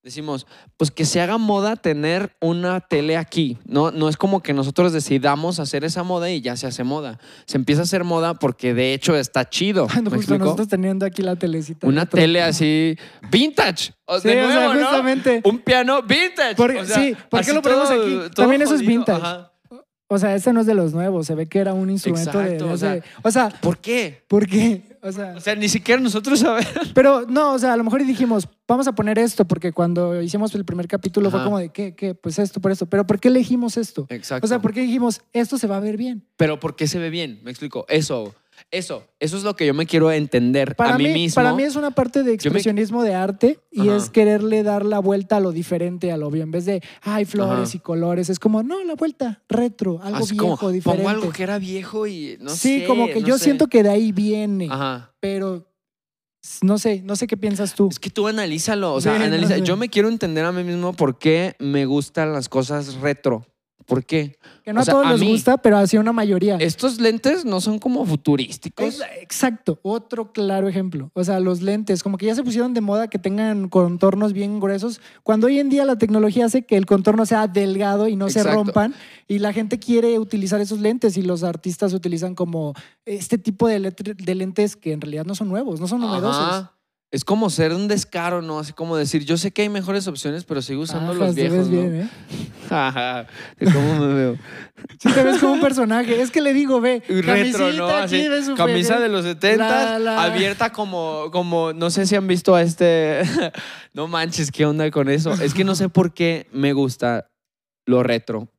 [0.03, 0.45] decimos,
[0.77, 3.89] pues que se haga moda tener una tele aquí, ¿no?
[3.89, 7.17] No es como que nosotros decidamos hacer esa moda y ya se hace moda.
[7.47, 9.87] Se empieza a hacer moda porque de hecho está chido.
[9.87, 10.43] ¿Me justo explico?
[10.45, 11.87] nosotros teniendo aquí la telecita.
[11.87, 12.95] Una tele así,
[13.31, 13.93] vintage.
[14.05, 15.41] O, Sí, de o sea, nuevo, ¿no?
[15.43, 16.53] Un piano vintage.
[16.55, 18.19] Por- o sea, sí, ¿por qué lo ponemos aquí?
[18.35, 19.21] También eso es vintage.
[19.21, 19.51] ajá.
[20.07, 21.25] O sea, este no es de los nuevos.
[21.25, 24.23] Se ve que era un instrumento de- Exacto, de, o sea- O sea, ¿Por qué?
[24.27, 24.83] ¿por qué?
[25.01, 26.91] O sea, O sea, ni siquiera nosotros sabemos.
[26.93, 30.53] pero no, o sea, a lo mejor dijimos, vamos a poner esto, porque cuando hicimos
[30.55, 31.95] el primer capítulo fue como de, ¿qué?
[31.95, 32.13] ¿Qué?
[32.15, 32.85] Pues esto, por esto.
[32.87, 34.05] Pero ¿por qué elegimos esto?
[34.09, 34.45] Exacto.
[34.45, 36.23] O sea, ¿por qué dijimos, esto se va a ver bien?
[36.37, 37.39] Pero ¿por qué se ve bien?
[37.43, 37.85] Me explico.
[37.89, 38.33] Eso,
[38.71, 41.35] eso, eso es lo que yo me quiero entender Para a mí, mí, mismo.
[41.35, 43.97] para mí es una parte de expresionismo de arte y Ajá.
[43.97, 46.43] es quererle dar la vuelta a lo diferente, a lo obvio.
[46.43, 47.77] En vez de, ay, flores Ajá.
[47.77, 51.03] y colores, es como, no, la vuelta, retro, algo Así viejo, como, diferente.
[51.03, 52.85] Pongo algo que era viejo y no sí, sé.
[52.87, 53.45] como que no yo sé.
[53.45, 55.13] siento que de ahí viene, Ajá.
[55.19, 55.67] pero
[56.61, 57.87] no sé, no sé qué piensas tú.
[57.89, 58.93] Es que tú analízalo.
[58.93, 59.55] O sea, Sí, no analiza.
[59.55, 59.61] sé.
[59.63, 63.45] Yo me quiero entender a mí mismo por qué me gustan las cosas retro.
[63.85, 64.37] ¿Por qué?
[64.63, 66.55] Que no o sea, a todos a les mí- gusta, pero así una mayoría.
[66.57, 68.83] Estos lentes no son como futurísticos.
[68.85, 71.11] Es- exacto, otro claro ejemplo.
[71.13, 74.59] O sea, los lentes, como que ya se pusieron de moda que tengan contornos bien
[74.59, 78.29] gruesos, cuando hoy en día la tecnología hace que el contorno sea delgado y no
[78.29, 78.95] se rompan,
[79.27, 82.73] y la gente quiere utilizar esos lentes y los artistas utilizan como
[83.05, 86.65] este tipo de, de lentes que en realidad no son nuevos, no son novedosos.
[87.11, 88.59] Es como ser un descaro, ¿no?
[88.59, 91.41] Así como decir, yo sé que hay mejores opciones, pero sigo usando Ajá, los te
[91.47, 91.81] viejos, ves ¿no?
[91.89, 92.09] bien, ¿eh?
[92.69, 93.27] Ajá.
[93.73, 94.37] ¿Cómo me veo?
[94.99, 96.19] Sí te ves como un personaje.
[96.19, 97.87] Es que le digo, ve, Retro, ¿no?
[97.87, 101.71] camisita Así, aquí de su camisa fe- de los 70 La- la- abierta como, como,
[101.73, 103.21] no sé si han visto a este,
[103.93, 105.31] no manches, ¿qué onda con eso?
[105.33, 107.29] Es que no sé por qué me gusta
[107.85, 108.49] lo retro,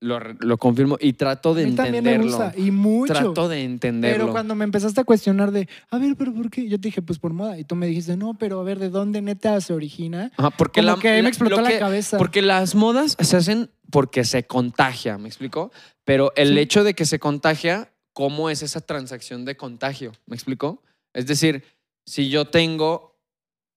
[0.00, 2.36] lo, confirmo y trato de A mí también me entenderlo.
[2.46, 3.12] gusta y mucho.
[3.14, 4.18] Trato de entenderlo.
[4.24, 6.68] Pero cuando me empezaste a cuestionar de, a ver, pero ¿por qué?
[6.68, 7.58] Yo te dije, pues por moda.
[7.58, 10.30] Y tú me dijiste, no, pero a ver, ¿de dónde neta se origina?
[10.36, 12.18] Ajá, porque Como la- que ahí me explotó lo la que- cabeza.
[12.18, 15.70] Porque las modas se hacen porque se contagia, ¿me explico?
[16.04, 16.58] Pero el Sí.
[16.58, 20.12] hecho de que se contagia, ¿cómo es esa transacción de contagio?
[20.26, 20.82] ¿Me explico?
[21.14, 21.64] Es decir,
[22.04, 23.16] si yo tengo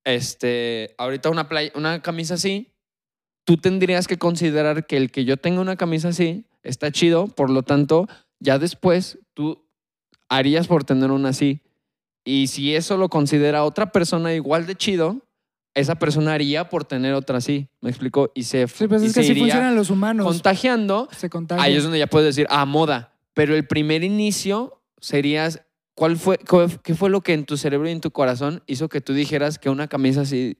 [0.05, 2.71] este, ahorita una, play- una camisa así,
[3.49, 7.49] tú tendrías que considerar que el que yo tenga una camisa así está chido, por
[7.49, 8.07] lo tanto,
[8.39, 9.65] ya después tú
[10.27, 11.63] harías por tener una así.
[12.23, 15.25] Y si eso lo considera otra persona igual de chido,
[15.73, 17.69] esa persona haría por tener otra así.
[17.81, 18.31] ¿Me explico?
[18.35, 20.27] Y se, Sí, pues y es que así funcionan los humanos.
[20.27, 21.09] contagiando.
[21.11, 21.65] se contagian.
[21.65, 23.15] Ahí es donde ya puedes decir, ah, moda.
[23.33, 25.63] Pero el primer inicio serías,
[25.95, 26.37] ¿cuál fue,
[26.83, 29.57] qué fue lo que en tu cerebro y en tu corazón hizo que tú dijeras
[29.57, 30.59] que una camisa así,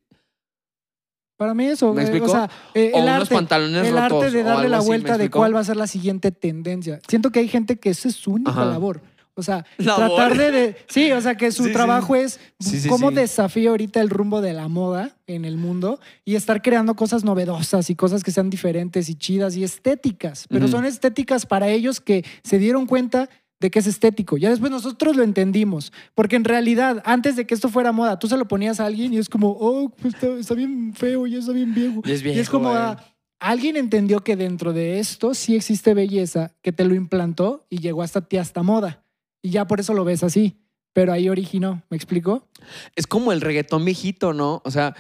[1.39, 2.25] Para mí eso, ¿Me eh, explico?
[2.25, 4.89] o sea, eh, o el unos arte, pantalones el rotos arte de darle la así,
[4.89, 6.99] ¿me vuelta de cuál va a ser la siguiente tendencia.
[7.08, 8.65] Siento que hay gente que esa es su única Ajá.
[8.65, 9.02] labor.
[9.36, 10.17] O sea, Labor.
[10.17, 11.73] tratar de, de- Sí, o sea, que su Sí, sí.
[11.73, 16.36] trabajo es Sí, cómo desafío ahorita el rumbo de la moda en el mundo y
[16.36, 20.45] estar creando cosas novedosas y cosas que sean diferentes y chidas y estéticas.
[20.49, 24.38] Pero son estéticas para ellos que se dieron cuenta de que es estético.
[24.38, 25.91] Ya después nosotros lo entendimos.
[26.15, 29.13] Porque en realidad, antes de que esto fuera moda, tú se lo ponías a alguien
[29.13, 32.02] y es como, oh, pues está, está bien feo y está bien viejo.
[32.06, 32.78] Y es y es viejo, como, eh.
[32.78, 33.04] ah,
[33.39, 38.02] alguien entendió que dentro de esto sí existe belleza, que te lo implantó y llegó
[38.02, 39.04] hasta ti hasta moda.
[39.41, 40.58] Y ya por eso lo ves así.
[40.93, 42.48] Pero ahí originó, ¿me explico?
[42.95, 44.62] Es como el reggaetón viejito, ¿no?
[44.65, 44.95] O sea,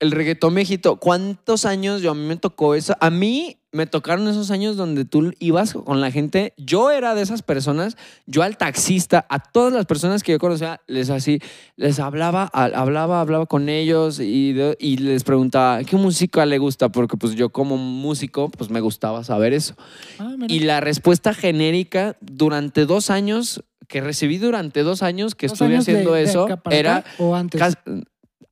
[0.00, 2.96] el reggaetón viejito, ¿cuántos años yo a mí me tocó eso?
[2.98, 6.54] A mí me tocaron esos años donde tú ibas con la gente.
[6.56, 10.80] Yo era de esas personas, yo al taxista, a todas las personas que yo conocía,
[10.86, 11.40] les así,
[11.76, 14.54] les hablaba, hablaba, hablaba con ellos y,
[14.98, 16.88] les preguntaba, ¿qué música le gusta?
[16.88, 19.74] Porque pues yo como músico, pues me gustaba saber eso.
[20.18, 20.34] Ah.
[20.48, 25.74] Y la respuesta genérica durante dos años, que recibí durante dos años que ¿Dos estuve
[25.74, 27.60] años haciendo de eso, era o antes.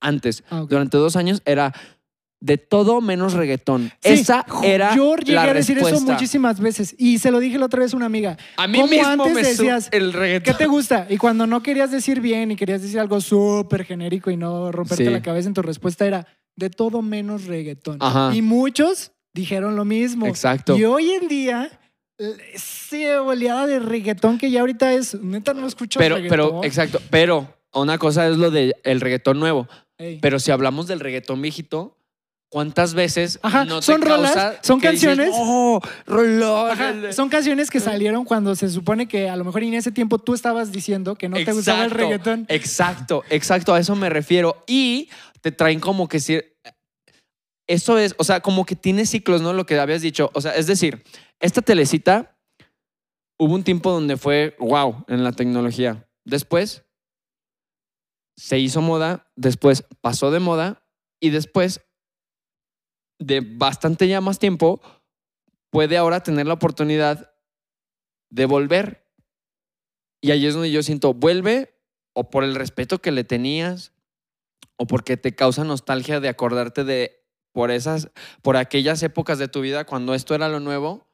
[0.01, 1.73] antes, Ah, durante dos años, era
[2.41, 3.91] de todo menos reggaetón.
[4.03, 7.59] Sí, Esa era Yo llegué la a decir eso muchísimas veces y se lo dije
[7.59, 8.37] la otra vez a una amiga.
[8.57, 10.57] A mí ¿Cómo mismo antes me decías, el ¿Qué reggaetón.
[10.59, 11.07] te gusta?
[11.09, 15.05] Y cuando no querías decir bien y querías decir algo súper genérico y no romperte
[15.07, 15.11] Sí.
[15.11, 17.99] la cabeza en tu respuesta era de todo menos reggaetón.
[18.01, 18.35] Ajá.
[18.35, 20.27] Y muchos dijeron lo mismo.
[20.27, 20.77] Exacto.
[20.77, 21.71] Y hoy en día,
[22.53, 26.39] esa oleada de reggaetón que ya ahorita es, neta no escucho Pero, reggaetón.
[26.39, 27.01] pero, exacto.
[27.11, 29.69] Pero una cosa es lo del reggaetón nuevo.
[29.99, 30.19] Ey.
[30.21, 31.96] Pero si hablamos del reggaetón viejito,
[32.57, 35.35] ¿cuántas veces Ajá, no te son rolas, son que dices, canciones.
[35.37, 36.71] ¡Oh, rolón!
[36.71, 40.17] Ajá, son canciones que salieron cuando se supone que a lo mejor en ese tiempo
[40.19, 42.47] tú estabas diciendo que no te gustaba el reggaetón.
[42.49, 44.65] Exacto, exacto, a eso me refiero.
[44.67, 45.11] Y
[45.43, 46.41] te traen como que si.
[47.67, 49.53] Eso es, o sea, como que tiene ciclos, ¿no?
[49.53, 50.31] Lo que habías dicho.
[50.33, 51.05] O sea, es decir,
[51.41, 52.39] esta telecita
[53.39, 56.09] hubo un tiempo donde fue wow en la tecnología.
[56.25, 56.87] Después
[58.35, 60.87] se hizo moda, después pasó de moda
[61.21, 61.86] y después
[63.19, 64.81] de bastante ya más tiempo
[65.71, 67.33] puede ahora tener la oportunidad
[68.31, 69.07] de volver.
[70.21, 71.75] Y ahí es donde yo siento, vuelve
[72.15, 73.93] o por el respeto que le tenías
[74.77, 78.11] o porque te causa nostalgia de acordarte de por esas,
[78.43, 81.07] por aquellas épocas de tu vida cuando esto era lo nuevo.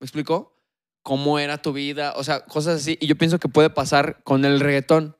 [0.00, 0.54] ¿Me explico?
[1.02, 2.98] Cómo era tu vida, o sea, cosas así.
[3.00, 5.16] Y yo pienso que puede pasar con el reggaetón.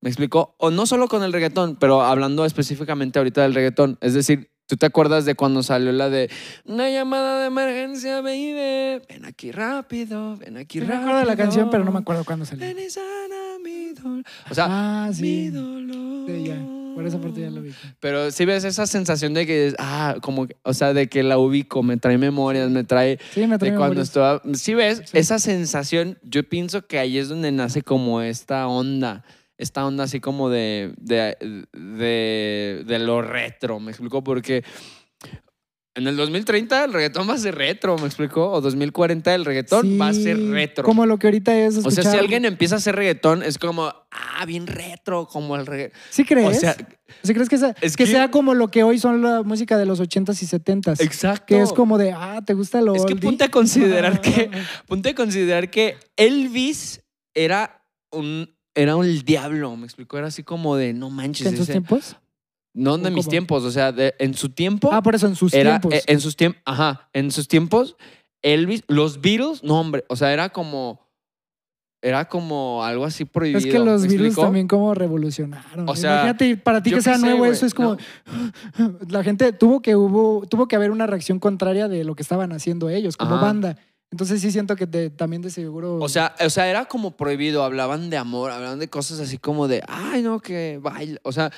[0.00, 0.54] ¿Me explico?
[0.58, 3.98] O no solo con el reggaetón, pero hablando específicamente ahorita del reggaetón.
[4.00, 6.30] Es decir, ¿tú te acuerdas de cuando salió la de
[6.64, 9.02] una llamada de emergencia, baby?
[9.06, 11.00] Ven aquí rápido, ven aquí Sí, me rápido.
[11.02, 12.66] acuerdo de la canción, pero no me acuerdo cuándo salió.
[12.66, 14.24] Ven y sana mi dolor.
[14.50, 15.50] O sea, Ah, mi sí.
[15.50, 16.26] dolor.
[16.26, 16.56] Sí, ya.
[16.94, 17.72] Por esa parte ya lo vi.
[18.00, 21.82] Pero si ves esa sensación de que, ah, como, o sea, de que la ubico,
[21.82, 24.40] me trae memorias, me trae Sí, me trae de cuando estaba.
[24.54, 25.18] Si ves Sí.
[25.18, 29.22] esa sensación, yo pienso que ahí es donde nace como esta onda,
[29.62, 31.36] esta onda así como de, de,
[31.72, 34.22] de, de lo retro, ¿me explico?
[34.24, 34.64] Porque
[35.94, 38.50] en el 2030 el reggaetón va a ser retro, ¿me explico?
[38.50, 40.84] O 2040 el reggaetón va a ser retro.
[40.84, 43.84] Como lo que ahorita es o sea, si alguien empieza a hacer reggaetón, es como,
[44.10, 45.98] ah, bien retro, como el reggaetón.
[46.08, 46.56] ¿Sí crees?
[46.56, 46.76] O sea,
[47.22, 49.76] ¿Sí crees que, sea, es que que- sea como lo que hoy son la música
[49.76, 51.00] de los 80s y 70s?
[51.02, 51.44] exacto.
[51.46, 54.50] Que es como de, ah, ¿te gusta lo Es que ponte a considerar que,
[54.88, 57.02] ponte a considerar que Elvis
[57.34, 61.56] era un, era un diablo, me explicó, era así como de, no manches, ¿Que en
[61.56, 62.16] sus tiempos?
[62.74, 65.36] no de ¿O mis tiempos, o sea, de- en su tiempo Ah, por eso, en
[65.36, 65.94] sus era, tiempos.
[65.94, 67.96] eh, en sus tiempos, ajá, en sus tiempos,
[68.42, 71.00] Elvis, los Beatles, no hombre, o sea, era como,
[72.00, 73.58] era como algo así prohibido.
[73.58, 74.42] es que los ¿me Beatles explicó?
[74.46, 75.88] también como revolucionaron.
[75.88, 77.96] O sea, Imagínate, para ti que sea nuevo eso es como...
[79.08, 82.52] La gente tuvo que, hubo, tuvo que haber una reacción contraria de lo que estaban
[82.52, 83.44] haciendo ellos como Ajá.
[83.44, 83.76] banda.
[84.12, 85.96] Entonces sí siento que también de seguro...
[85.96, 87.64] O sea, o sea, era como prohibido.
[87.64, 91.18] Hablaban de amor, hablaban de cosas así como de, ay, no, que baila.
[91.22, 91.50] O sea,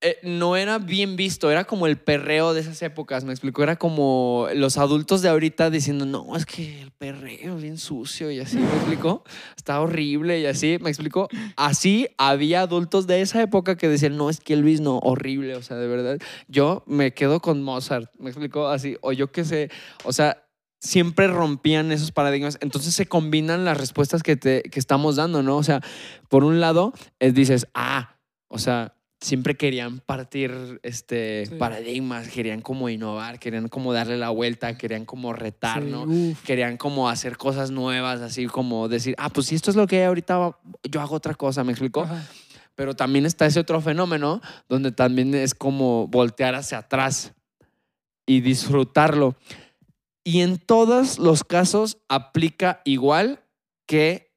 [0.00, 1.48] eh, no era bien visto.
[1.48, 3.62] Era como el perreo de esas épocas, me explico.
[3.62, 8.40] Era como los adultos de ahorita diciendo, no, es que el perreo bien sucio y
[8.40, 9.22] así, me explicó.
[9.56, 11.28] Está horrible y así, me explico.
[11.56, 15.54] Así había adultos de esa época que decían, no, es que Elvis no, horrible.
[15.54, 16.18] O sea, de verdad.
[16.48, 18.96] Yo me quedo con Mozart, me explico así.
[19.02, 19.70] O yo qué sé.
[20.02, 20.42] O sea,
[20.82, 22.58] siempre rompían esos paradigmas.
[22.60, 25.56] Entonces se combinan las respuestas que, te, que estamos dando, ¿no?
[25.56, 25.80] O sea,
[26.28, 28.16] por un lado, eh, dices, ah,
[28.48, 31.54] o sea, siempre querían partir este, Sí.
[31.54, 36.02] paradigmas, querían como innovar, querían como darle la vuelta, querían como retar, Sí, ¿no?
[36.02, 36.42] uf.
[36.42, 39.98] Querían como hacer cosas nuevas, así como decir, ah, pues si esto es lo que
[39.98, 40.58] hay ahorita,
[40.90, 42.00] yo hago otra cosa, ¿me explico?
[42.02, 42.26] Ajá.
[42.74, 47.32] Pero también está ese otro fenómeno donde también es como voltear hacia atrás
[48.26, 49.36] y disfrutarlo.
[50.24, 53.44] Y en todos los casos aplica igual
[53.88, 54.32] que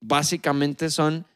[0.00, 1.26] básicamente son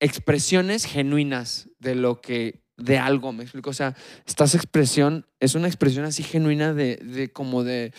[0.00, 3.94] expresiones genuinas de lo que de algo, me explico, o sea,
[4.26, 7.92] esta expresión es una expresión así genuina de, como de,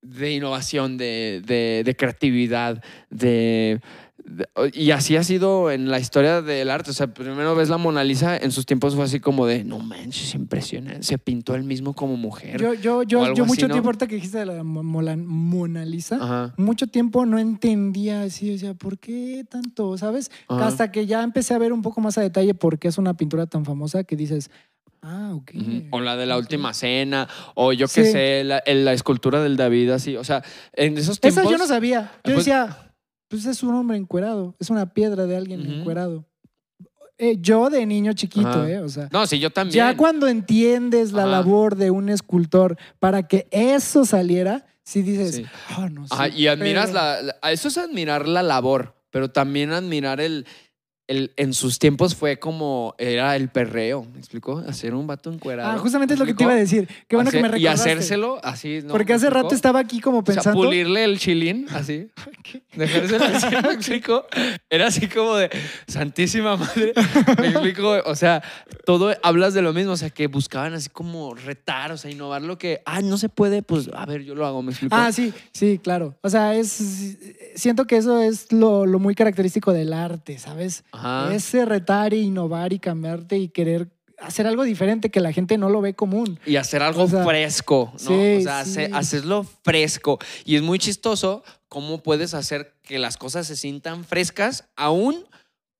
[0.00, 3.80] de innovación, de, de- de creatividad, de-
[4.74, 6.90] Y así ha sido en la historia del arte.
[6.90, 9.78] O sea, primero ves la Mona Lisa, en sus tiempos fue así como de, no
[9.78, 11.02] manches, impresionante.
[11.04, 12.60] Se pintó él mismo como mujer.
[12.60, 13.74] Yo, yo, yo, yo así, mucho ¿no?
[13.74, 16.54] tiempo, ahorita que dijiste de la Mona Lisa, Ajá.
[16.56, 19.96] mucho tiempo no entendía así, o sea, ¿por qué tanto?
[19.96, 20.30] ¿Sabes?
[20.48, 20.66] Ajá.
[20.66, 23.14] Hasta que ya empecé a ver un poco más a detalle por qué es una
[23.14, 24.50] pintura tan famosa que dices,
[25.00, 25.52] ah, ok.
[25.54, 25.82] Ujú.
[25.92, 26.42] O la de la ok.
[26.42, 28.12] última cena, o yo qué Sí.
[28.12, 30.16] sé, la, la escultura del David, así.
[30.16, 30.42] O sea,
[30.74, 31.42] en esos tiempos.
[31.44, 32.10] Esa yo no sabía.
[32.24, 32.87] Yo Pues- decía,
[33.28, 35.70] pues es un hombre encuerado, es una piedra de alguien Ujú.
[35.72, 36.24] encuerado.
[37.20, 38.70] Eh, yo de niño chiquito, Ajá.
[38.70, 38.78] ¿eh?
[38.78, 39.74] O sea, No, sí, yo también.
[39.74, 41.30] ya cuando entiendes la Ajá.
[41.32, 45.44] labor de un escultor para que eso saliera, sí dices, Sí.
[45.70, 46.14] ah, no sé.
[46.14, 50.46] Ajá, y admiras pero- la, Eso es admirar la labor, pero también admirar el.
[51.08, 52.94] El en sus tiempos fue como.
[52.98, 54.58] Era el perreo, ¿me explicó?
[54.58, 55.70] Hacer un vato encuerado.
[55.70, 56.88] Ah, justamente es ¿me lo que te iba a decir.
[57.08, 57.62] Qué bueno que me recordaste.
[57.62, 58.92] Y hacérselo así, ¿no?
[58.92, 60.62] Porque ¿Me hace rato estaba aquí como O sea, pensando.
[60.62, 62.08] pulirle el chilín, así.
[62.74, 64.26] Dejárselo así, ¿me explico?
[64.70, 65.50] Era así como de
[65.86, 66.92] Santísima Madre.
[67.40, 68.42] Me explico, o sea,
[68.84, 72.42] todo hablas de lo mismo, o sea, que buscaban así como retar, o sea, innovar
[72.42, 74.94] lo que, ah, no se puede, pues a ver, yo lo hago, me explico.
[74.94, 76.16] Ah, sí, sí, claro.
[76.22, 77.16] O sea, es
[77.54, 80.84] siento que eso es lo, lo muy característico del arte, ¿sabes?
[80.98, 81.34] Ajá.
[81.34, 85.68] Ese retar e innovar y cambiarte y querer hacer algo diferente que la gente no
[85.70, 86.40] lo ve común.
[86.44, 87.98] Y hacer algo O sea, fresco, ¿no?
[87.98, 88.70] sí, o sea, sí.
[88.70, 90.18] hace- hacerlo fresco.
[90.44, 95.24] Y es muy chistoso cómo puedes hacer que las cosas se sientan frescas aún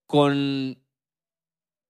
[0.06, 0.78] con,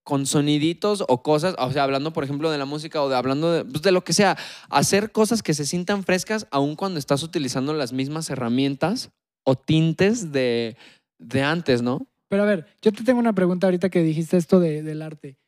[0.04, 3.52] con soniditos o cosas, o sea, hablando por ejemplo de la música o de hablando
[3.52, 4.38] de, pues, de lo que sea,
[4.70, 9.10] hacer cosas que se sientan frescas aún cuando estás utilizando las mismas herramientas
[9.44, 10.76] o tintes de,
[11.18, 12.06] de antes, ¿no?
[12.28, 15.38] Pero a ver, yo te tengo una pregunta ahorita que dijiste esto de- del arte.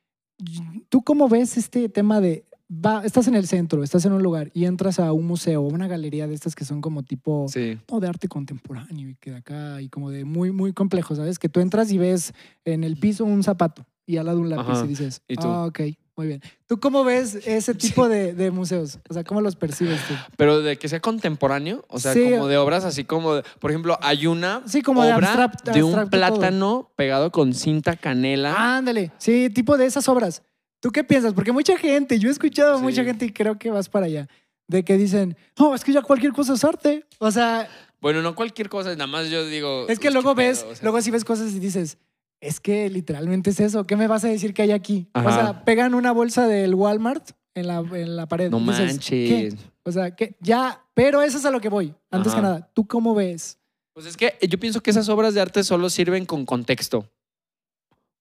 [0.89, 4.51] ¿Tú cómo ves este tema de, va, estás en el centro, estás en un lugar
[4.55, 7.79] y entras a un museo o una galería de estas que son como tipo Sí.
[7.91, 11.39] o de arte contemporáneo y que de acá y como de muy, muy complejo, ¿sabes?
[11.39, 12.33] Que tú entras y ves
[12.65, 14.85] en el piso un zapato y al lado un lápiz Ajá.
[14.87, 15.81] y dices, ah, ok,
[16.17, 16.43] muy bien.
[16.67, 18.99] ¿Tú cómo ves ese tipo de, de museos?
[19.09, 20.15] O sea, ¿cómo los percibes tú?
[20.37, 22.31] Pero de que sea contemporáneo, o sea, Sí.
[22.31, 25.73] como de obras así como, de- por ejemplo, hay una Sí, como de obra abstract-
[25.73, 26.39] de un abstracto todo.
[26.41, 28.77] plátano pegado con cinta canela.
[28.77, 30.43] Ándale, sí, tipo de esas obras.
[30.81, 31.33] ¿Tú qué piensas?
[31.35, 32.83] Porque mucha gente, yo he escuchado a Sí.
[32.83, 34.29] mucha gente y creo que vas para allá,
[34.69, 37.05] de que dicen, no, es que ya cualquier cosa es arte.
[37.19, 37.69] O sea,
[38.01, 39.87] Bueno, no cualquier cosa, nada más yo digo.
[39.89, 40.83] es que "Uy, luego ves, pedo", o sea.
[40.85, 41.99] luego sí ves cosas y dices,
[42.41, 43.87] es que literalmente es eso.
[43.87, 45.09] ¿Qué me vas a decir que hay aquí?
[45.15, 48.51] O sea, pegan una bolsa del Walmart en la, en la pared.
[48.51, 49.09] No dices, manches.
[49.09, 49.55] ¿qué?
[49.83, 51.95] O sea, que ya, pero eso es a lo que voy.
[52.11, 52.41] Antes Ajá.
[52.41, 53.59] que nada, ¿tú cómo ves?
[53.93, 57.11] Pues es que yo pienso que esas obras de arte solo sirven con contexto.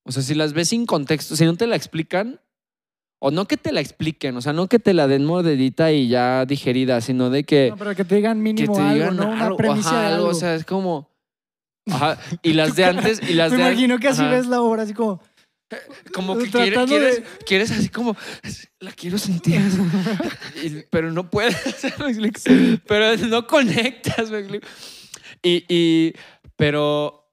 [0.02, 2.40] O sea, si las ves sin contexto, si no te la explican,
[3.18, 6.08] o no que te la expliquen, o sea, no que te la den mordidita y
[6.08, 9.16] ya digerida, sino de que, No, pero que te digan que mínimo te algo, digan
[9.16, 9.28] ¿no?
[9.28, 10.28] Una algo, premisa ajá, de algo.
[10.28, 11.09] O sea, es como.
[11.92, 12.18] Ajá.
[12.42, 14.30] Y las de antes, y las Me de an- imagino que así ajá.
[14.30, 15.20] ves la obra, así como...
[16.12, 18.16] Como que de- quieres, quieres así como,
[18.80, 19.60] la quiero sentir.
[20.64, 21.56] Y- pero no puedes.
[22.18, 24.60] ¿me pero no conectas, me.
[25.44, 26.12] Y, y-
[26.56, 27.32] pero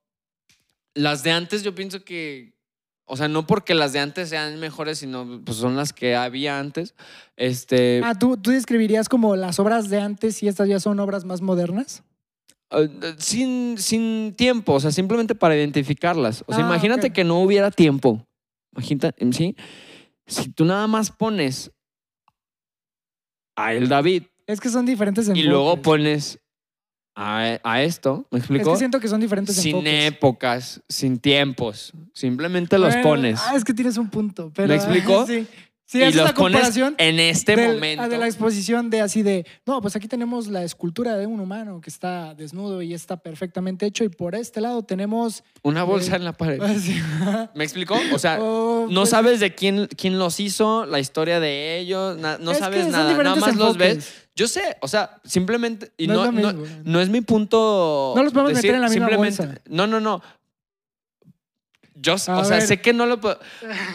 [0.93, 2.53] las de antes yo pienso que,
[3.05, 6.59] o sea, no porque las de antes sean mejores, sino pues son las que había
[6.59, 6.93] antes.
[7.37, 11.25] Este, Ah, ¿tú, ¿tú describirías como las obras de antes y estas ya son obras
[11.25, 12.03] más modernas?
[12.71, 16.43] Eh, sin, sin tiempo, o sea, simplemente para identificarlas.
[16.47, 18.25] O sea, Ah, imagínate que no hubiera tiempo.
[18.73, 19.55] Imagínate, ¿sí?
[20.25, 21.71] Si tú nada más pones
[23.55, 25.45] a el David Es que son diferentes y enfoques.
[25.49, 26.39] luego pones
[27.15, 28.71] a, a esto, ¿me Es explico?
[28.73, 30.05] que siento que son diferentes sin enfoques.
[30.07, 33.39] épocas, sin tiempos, simplemente los pones.
[33.43, 34.51] Ah, es que tienes un punto.
[34.55, 35.25] Pero, ¿Me explico?
[35.27, 35.47] Sí,
[35.87, 38.07] sí y los pones en este del- momento.
[38.07, 41.81] de la exposición de así de, no, pues aquí tenemos la escultura de un humano
[41.81, 45.43] que está desnudo y está perfectamente hecho y por este lado tenemos...
[45.63, 46.61] Una bolsa Eh, en la pared.
[46.61, 46.95] así,
[47.55, 47.97] ¿Me explico?
[48.13, 52.17] O sea, o, no pues, sabes de quién, quién los hizo, la historia de ellos,
[52.17, 54.25] na- no sabes nada, nada más los ves.
[54.35, 55.91] Yo sé, o sea, simplemente.
[55.97, 58.13] Y No no, es no- es mi punto.
[58.15, 59.61] No los podemos meter en la misma simplemente- bolsa.
[59.67, 60.21] No, no, no.
[61.99, 62.61] Yo, A o sea, ver.
[62.61, 63.39] sé que no lo puedo.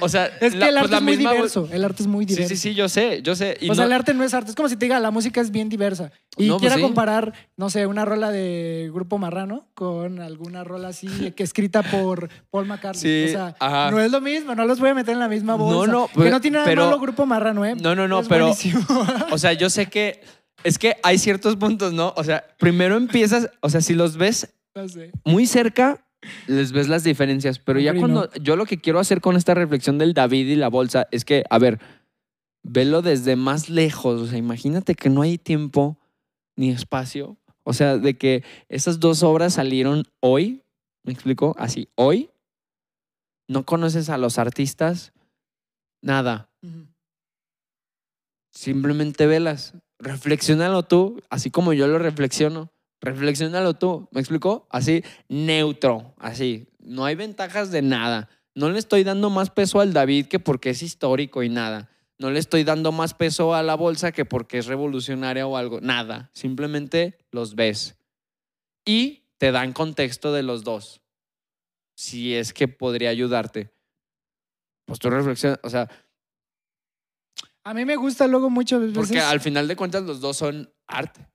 [0.00, 1.68] O sea, Es que la- el pues arte es muy diverso.
[1.70, 2.48] El arte es muy Sí, diverso.
[2.48, 3.56] sí, sí, yo sé, yo sé.
[3.60, 4.50] Y o sea, no- el arte no es arte.
[4.50, 6.10] Es como si te diga, la música es bien diversa.
[6.36, 6.82] Y No, pues quiera sí.
[6.82, 12.28] comparar, no sé, una rola de Grupo Marrano con alguna rola así que escrita por
[12.50, 13.28] Paul McCartney.
[13.28, 13.90] Sí, o sea, ajá.
[13.90, 14.54] no es lo mismo.
[14.54, 15.92] No los voy a meter en la misma bolsa.
[15.92, 17.76] no, que pero- no tiene nada pero- malo Grupo Marrano, ¿eh?
[17.76, 18.80] No, no, no, Es pero- buenísimo.
[19.30, 20.22] O sea, yo sé que.
[20.64, 22.12] Es que hay ciertos puntos, ¿no?
[22.16, 23.48] O sea, primero empiezas.
[23.60, 25.10] O sea, si los ves No sé.
[25.24, 26.04] muy cerca,
[26.46, 27.58] les ves las diferencias.
[27.58, 28.32] Pero ya cuando.
[28.34, 31.44] Yo lo que quiero hacer con esta reflexión del David y la bolsa es que,
[31.50, 31.80] a ver,
[32.62, 34.20] velo desde más lejos.
[34.20, 35.98] O sea, imagínate que no hay tiempo
[36.56, 37.36] ni espacio.
[37.64, 40.62] O sea, de que esas dos obras salieron hoy.
[41.04, 41.54] ¿Me explico?
[41.58, 42.30] Así, hoy.
[43.48, 45.12] No conoces a los artistas.
[46.00, 46.50] Nada.
[48.52, 49.74] Simplemente velas.
[49.98, 52.70] Reflexiónalo tú, así como yo lo reflexiono.
[53.02, 54.08] Reflexiónalo tú.
[54.12, 54.66] ¿Me explico?
[54.70, 56.14] Así, neutro.
[56.18, 56.68] Así.
[56.78, 58.28] No hay ventajas de nada.
[58.54, 61.90] No le estoy dando más peso al David que porque es histórico y nada.
[62.18, 65.80] No le estoy dando más peso a la bolsa que porque es revolucionaria o algo.
[65.80, 66.30] Nada.
[66.32, 67.96] Simplemente los ves.
[68.84, 71.00] Y te dan contexto de los dos.
[71.96, 73.72] Si es que podría ayudarte.
[74.86, 75.58] Pues tú reflexionas.
[75.64, 75.88] O sea,
[77.64, 78.96] A mí me gusta luego muchas veces.
[78.96, 81.26] porque al final de cuentas los dos son arte.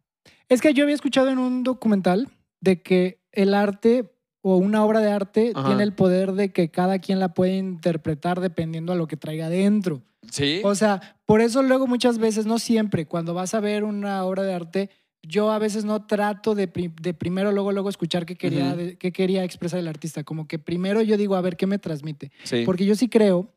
[0.49, 2.29] Es que yo había escuchado en un documental
[2.61, 5.67] de que el arte o una obra de arte Ajá.
[5.67, 9.49] tiene el poder de que cada quien la puede interpretar dependiendo a lo que traiga
[9.49, 10.01] dentro.
[10.31, 10.61] Sí.
[10.63, 14.43] O sea, por eso luego muchas veces, no siempre, cuando vas a ver una obra
[14.43, 14.89] de arte,
[15.21, 18.97] yo a veces no trato de, pri- de primero, luego, luego escuchar qué quería, de-
[18.97, 20.23] qué quería expresar el artista.
[20.23, 22.31] Como que primero yo digo, a ver, ¿qué me transmite?
[22.43, 22.63] sí.
[22.65, 23.51] Porque yo sí creo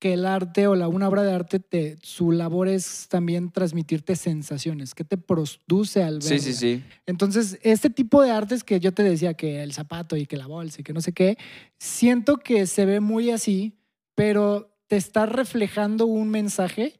[0.00, 4.16] que el arte o la, una obra de arte, te, su labor es también transmitirte
[4.16, 6.22] sensaciones, que te produce al ver.
[6.22, 6.82] sí, sí, sí.
[7.06, 10.46] Entonces, este tipo de artes que yo te decía, que el zapato y que la
[10.46, 11.36] bolsa y que no sé qué,
[11.78, 13.78] siento que se ve muy así,
[14.14, 16.99] pero te está reflejando un mensaje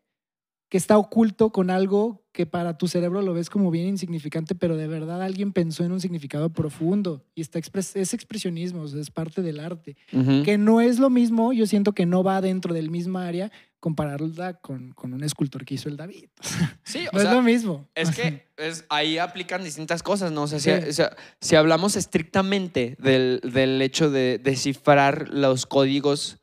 [0.70, 4.76] que está oculto con algo que para tu cerebro lo ves como bien insignificante, pero
[4.76, 9.00] de verdad alguien pensó en un significado profundo y está expres- es expresionismo, o sea,
[9.00, 9.96] es parte del arte.
[10.44, 14.54] Que no es lo mismo, yo siento que no va dentro del mismo área compararla
[14.60, 16.26] con, con un escultor que hizo el David.
[16.84, 17.88] Sí, o No es sea, lo mismo.
[17.94, 20.42] es que es, ahí aplican distintas cosas, ¿no?
[20.42, 20.88] O sea, si, Sí.
[20.88, 26.38] o sea, si hablamos estrictamente del, del hecho de descifrar los códigos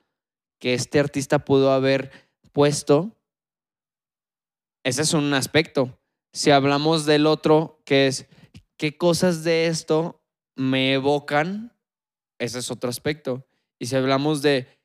[0.59, 2.11] que este artista pudo haber
[2.51, 3.13] puesto,
[4.87, 5.99] ese es un aspecto.
[6.31, 8.25] Si hablamos del otro, que es
[8.77, 10.23] qué cosas de esto
[10.55, 11.77] me evocan,
[12.39, 13.45] ese es otro aspecto.
[13.79, 14.79] Y si hablamos de,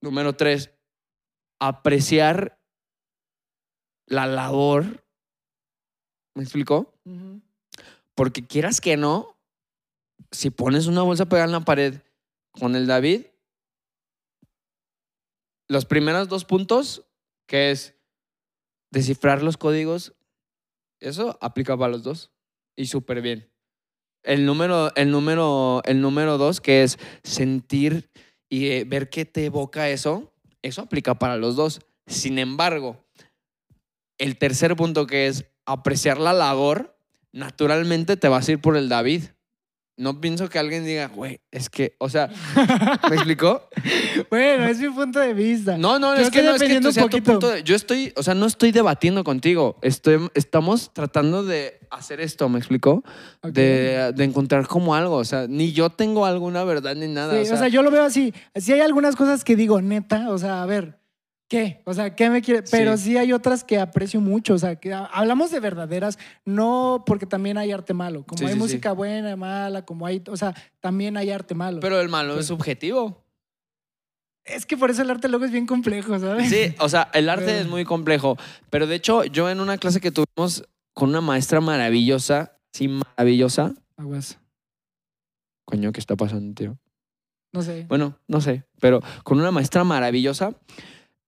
[0.00, 0.72] número tres,
[1.60, 2.60] apreciar
[4.08, 5.06] la labor,
[6.34, 6.92] ¿me explicó?
[8.16, 9.38] Porque quieras que no,
[10.32, 12.00] si pones una bolsa pegada en la pared
[12.50, 13.26] con el David,
[15.68, 17.06] los primeros dos puntos,
[17.46, 18.01] que es
[18.92, 20.14] descifrar los códigos,
[21.00, 22.30] eso aplica para los dos
[22.76, 23.50] y súper bien.
[24.22, 28.10] El número, el, número, el número dos, que es sentir
[28.48, 31.80] y eh, ver qué te evoca eso, eso aplica para los dos.
[32.06, 33.04] Sin embargo,
[34.18, 36.96] el tercer punto, que es apreciar la labor,
[37.32, 39.24] naturalmente te vas a ir por el David.
[39.98, 42.30] No pienso que alguien diga, güey, es que, o sea,
[43.10, 43.68] ¿me explicó?
[44.30, 45.76] Bueno, es mi punto de vista.
[45.76, 48.12] No, no, Yo es que no, es que tú sea tu punto de- yo estoy,
[48.16, 49.78] o sea, no estoy debatiendo contigo.
[49.82, 53.04] Estoy, estamos tratando de hacer esto, ¿me explicó?
[53.42, 57.44] De, de encontrar como algo, o sea, ni yo tengo alguna verdad ni nada.
[57.44, 58.32] Sí, o sea, yo lo veo así.
[58.56, 60.98] Sí hay algunas cosas que digo, neta, o sea, a ver,
[61.48, 61.82] ¿qué?
[61.84, 62.62] O sea, ¿qué me quiere?
[62.70, 63.04] Pero Sí.
[63.04, 67.58] sí hay otras que aprecio mucho, o sea, que hablamos de verdaderas, no porque también
[67.58, 68.58] hay arte malo, como Sí, hay sí.
[68.58, 71.80] música buena, mala, como hay, o sea, también hay arte malo.
[71.80, 73.22] Pero el malo Pues es subjetivo.
[74.44, 76.48] es que por eso el arte luego es bien complejo, ¿sabes?
[76.48, 78.36] Sí, o sea, el arte Pero- es muy complejo.
[78.70, 83.74] Pero de hecho, yo en una clase que tuvimos con una maestra maravillosa, sí, maravillosa.
[83.96, 84.38] Aguas.
[85.64, 86.78] Coño, ¿qué está pasando, tío?
[87.52, 87.84] No sé.
[87.88, 90.54] Bueno, no sé, pero con una maestra maravillosa.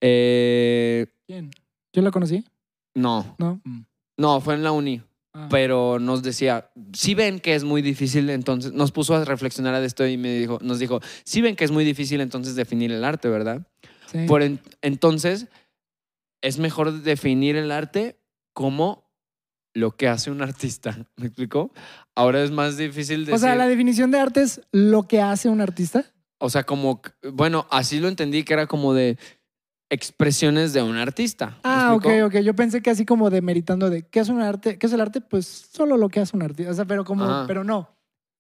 [0.07, 1.51] Eh, ¿Quién?
[1.95, 2.45] ¿Yo la conocí?
[2.95, 3.61] no, No.
[3.65, 3.85] Mm.
[4.19, 5.01] no, fue en la uni.
[5.33, 5.49] Ah.
[5.51, 9.87] Pero nos decía, si ven que es muy difícil, entonces nos puso a reflexionar de
[9.87, 13.03] esto y me dijo, nos dijo, si ven que es muy difícil entonces definir el
[13.03, 13.67] arte, ¿verdad?
[14.13, 14.27] Sí.
[14.29, 15.49] Por en- entonces,
[16.43, 18.21] es mejor definir el arte
[18.53, 19.11] como
[19.75, 21.09] lo que hace un artista.
[21.17, 21.73] ¿Me explicó?
[22.15, 23.35] Ahora es más difícil decir.
[23.35, 26.05] o sea, la definición de arte es lo que hace un artista.
[26.39, 27.01] O sea, como,
[27.33, 29.19] bueno, así lo entendí que era como de
[29.95, 31.47] expresiones de un artista.
[31.51, 32.37] ¿Me Ah, ok, ok.
[32.41, 35.21] Yo pensé que así como demeritando de qué es un arte, qué es el arte,
[35.21, 36.71] pues solo lo que hace un artista.
[36.71, 37.45] O sea, pero como, Ajá.
[37.47, 37.89] pero no.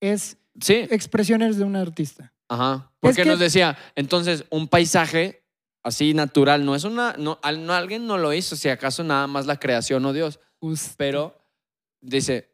[0.01, 2.33] Es Sí, expresiones de un artista.
[2.49, 2.91] ajá.
[3.01, 5.43] Porque que- nos decía, entonces, un paisaje
[5.83, 9.27] así natural, no es una, no, al- no, alguien no lo hizo, si acaso nada
[9.27, 10.95] más la creación o Dios, Justo.
[10.97, 11.37] pero
[12.01, 12.51] dice,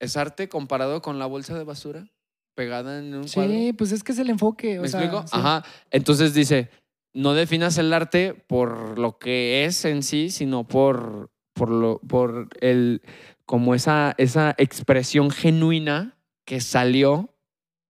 [0.00, 2.08] ¿es arte comparado con la bolsa de basura
[2.54, 3.52] pegada en un cuadro?
[3.52, 4.78] Sí, pues es que es el enfoque.
[4.78, 5.26] o ¿Me sea, explico?
[5.26, 5.32] sí.
[5.36, 5.64] Ajá.
[5.90, 6.70] Entonces dice,
[7.14, 12.48] no definas el arte por lo que es en sí, sino por, por, lo, por
[12.60, 13.02] el,
[13.44, 17.34] como esa, esa expresión genuina que salió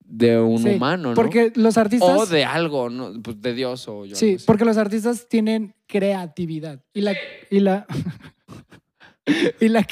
[0.09, 1.15] de un Sí, humano, ¿no?
[1.15, 2.09] Porque los artistas.
[2.09, 3.13] O de algo, ¿no?
[3.23, 4.17] Pues de Dios o yo.
[4.17, 4.47] Sí, no sé.
[4.47, 6.83] porque los artistas tienen creatividad.
[6.95, 7.15] Y la.
[7.51, 7.87] Y la,
[9.61, 9.87] y la,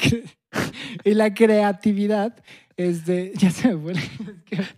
[1.03, 2.43] y la creatividad
[2.75, 3.31] es de.
[3.37, 3.93] Ya se me fue.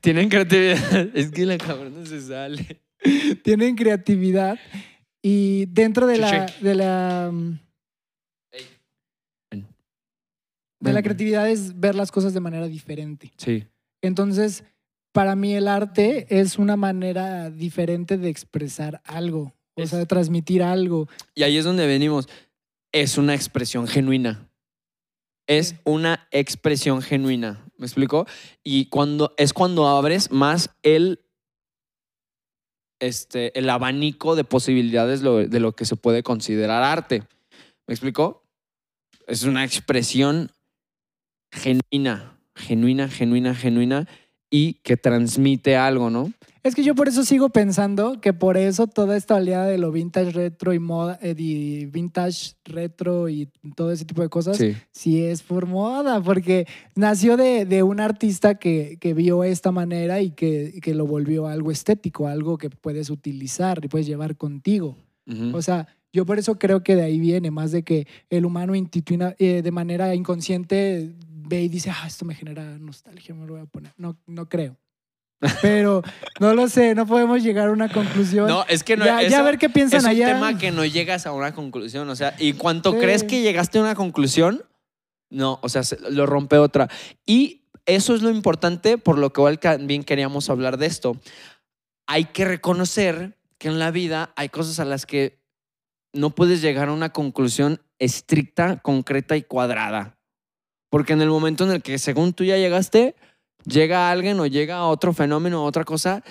[0.02, 1.10] Tienen creatividad.
[1.16, 2.82] es que la cabrona se sale.
[3.44, 4.58] tienen creatividad.
[5.22, 6.46] Y dentro de la.
[6.62, 7.32] De la,
[10.82, 13.32] de la creatividad es ver las cosas de manera diferente.
[13.38, 13.66] Sí.
[14.02, 14.64] Entonces,
[15.12, 20.06] para mí el arte es una manera diferente de expresar algo, o Es- sea, de
[20.06, 21.08] transmitir algo.
[21.36, 22.28] Y ahí es donde venimos.
[22.94, 24.48] Es una expresión genuina.
[25.48, 25.76] Es Sí.
[25.84, 27.66] una expresión genuina.
[27.78, 28.26] ¿Me explico?
[28.64, 31.20] Y cuando es cuando abres más el,
[33.00, 37.24] este, el abanico de posibilidades de lo que se puede considerar arte.
[37.88, 38.44] ¿Me explico?
[39.28, 40.52] Es una expresión
[41.52, 44.08] genuina, genuina, genuina, genuina
[44.50, 46.32] y que transmite algo, ¿no?
[46.62, 49.94] Es que yo por eso sigo pensando que por eso toda esta oleada de lo
[49.94, 55.24] vintage retro y moda, eh, y vintage retro y todo ese tipo de cosas, sí,
[55.24, 60.32] es por moda, porque nació de, de un artista que, que vio esta manera y
[60.32, 64.98] que, que lo volvió algo estético, algo que puedes utilizar y puedes llevar contigo.
[65.54, 68.74] O sea, yo por eso creo que de ahí viene, más de que el humano
[68.76, 71.14] eh, de manera inconsciente
[71.50, 73.92] ve y dice, ah, esto me genera nostalgia, me lo voy a poner.
[73.98, 74.78] No, no creo.
[75.62, 76.04] Pero
[76.40, 78.48] no lo sé, no podemos llegar a una conclusión.
[78.48, 80.28] No, es que no ya, ya eso- a ver qué piensan es un allá.
[80.28, 82.10] tema que no llegas a una conclusión.
[82.10, 82.98] O sea, y cuanto Sí.
[83.00, 84.64] crees que llegaste a una conclusión,
[85.32, 86.90] no, o sea, se- lo rompe otra.
[87.26, 91.16] Y eso es lo importante por lo que igual también queríamos hablar de esto.
[92.06, 95.40] Hay que reconocer que en la vida hay cosas a las que
[96.14, 100.19] no puedes llegar a una conclusión estricta, concreta y cuadrada.
[100.90, 103.16] Porque en el momento en el que según tú ya llegaste,
[103.66, 106.24] llega alguien o llega otro fenómeno, otra cosa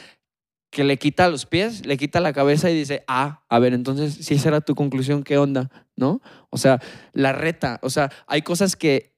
[0.70, 4.14] que le quita los pies, le quita la cabeza y dice, ah, a ver, entonces,
[4.14, 5.70] si esa era tu conclusión, ¿qué onda?
[5.96, 6.20] ¿No?
[6.50, 6.80] O sea,
[7.12, 9.14] la reta, o sea, hay cosas que,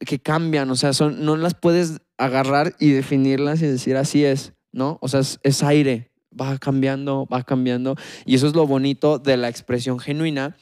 [0.00, 4.54] que cambian, o sea, son, no las puedes agarrar y definirlas y decir, así es,
[4.72, 4.98] ¿no?
[5.00, 7.94] O sea, es, es aire, va cambiando, va cambiando,
[8.24, 10.56] y eso es lo bonito de la expresión genuina.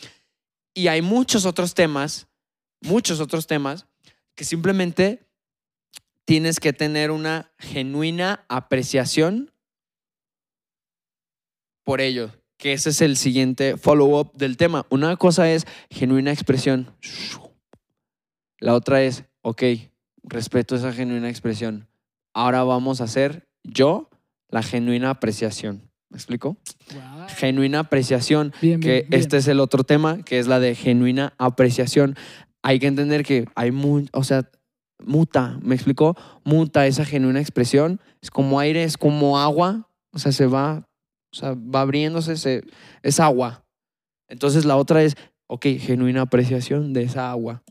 [0.75, 2.29] Y hay muchos otros temas,
[2.85, 3.87] muchos otros temas,
[4.35, 5.27] que simplemente
[6.25, 9.51] tienes que tener una genuina apreciación
[11.85, 14.87] por ello, que ese es el siguiente follow-up del tema.
[14.89, 16.91] Una cosa es genuina expresión.
[18.59, 19.63] La otra es, ok,
[20.23, 21.87] respeto esa genuina expresión.
[22.33, 24.09] Ahora vamos a hacer yo
[24.49, 25.91] la genuina apreciación.
[26.09, 26.57] ¿Me explico?
[27.37, 29.21] Genuina apreciación, Bien, que bien, bien.
[29.21, 32.17] este es el otro tema, que es la de genuina apreciación.
[32.65, 34.51] Hay que entender que hay muy, o sea,
[35.05, 36.17] muta, ¿me explico?
[36.45, 38.01] Muta esa genuina expresión.
[38.23, 40.89] Es como aire, es como agua, o sea, se va,
[41.31, 42.63] o sea, va abriéndose, se,
[43.03, 43.67] es agua.
[44.29, 45.15] Entonces la otra es,
[45.47, 47.63] ok, genuina apreciación de esa agua.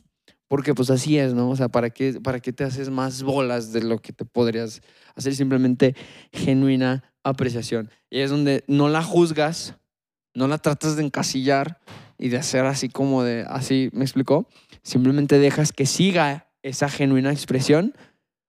[0.47, 1.49] Porque pues así es, ¿no?
[1.49, 4.83] O sea, ¿para qué, ¿para qué te haces más bolas de lo que te podrías
[5.15, 5.33] hacer?
[5.33, 5.95] Simplemente
[6.31, 7.89] genuina apreciación.
[8.11, 9.75] Y es donde no la juzgas,
[10.35, 11.79] no la tratas de encasillar
[12.19, 14.47] y de hacer así como de, así, ¿me explicó?
[14.83, 17.93] Simplemente dejas que siga esa genuina expresión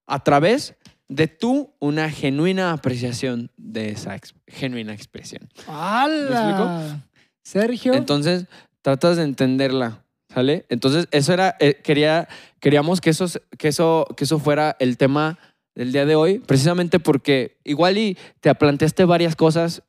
[0.07, 0.75] a través
[1.07, 5.49] de tú una genuina apreciación de esa ex- genuina expresión.
[5.67, 7.05] ¡Hala!
[7.43, 7.93] Sergio.
[7.93, 8.45] Entonces,
[8.81, 10.65] tratas de entenderla, ¿sale?
[10.69, 12.27] Entonces, eso era, eh, quería,
[12.59, 13.25] queríamos que eso,
[13.57, 15.37] que, eso, que eso fuera el tema
[15.75, 19.83] del día de hoy, precisamente porque igual y te planteaste varias cosas,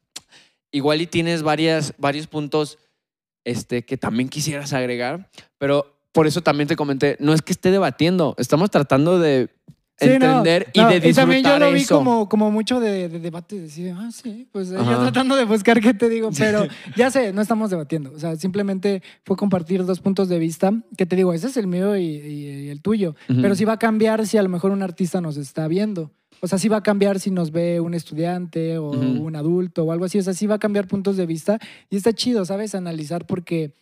[0.71, 2.79] igual y tienes varias, varios puntos
[3.45, 7.71] este, que también quisieras agregar, pero por eso también te comenté, no es que esté
[7.71, 9.51] debatiendo, estamos tratando de
[9.99, 11.97] Sí, no, entender no, y de disfrutar también yo lo vi eso.
[11.97, 15.01] como, como mucho de, de debate, decir, ah, sí, pues yo Ajá.
[15.05, 18.13] tratando de buscar qué te digo, pero ya sé, no estamos debatiendo.
[18.15, 21.67] O sea, simplemente fue compartir dos puntos de vista, que te digo, ese es el
[21.67, 23.15] mío y, y- y el tuyo.
[23.31, 23.41] Ujú.
[23.41, 26.11] Pero sí va a cambiar si a lo mejor un artista nos está viendo.
[26.43, 29.01] O sea, sí va a cambiar si nos ve un estudiante o Ujú.
[29.25, 30.19] un adulto o algo así.
[30.19, 31.59] O sea, sí va a cambiar puntos de vista.
[31.89, 32.75] Y está chido, ¿sabes?
[32.75, 33.73] Analizar porque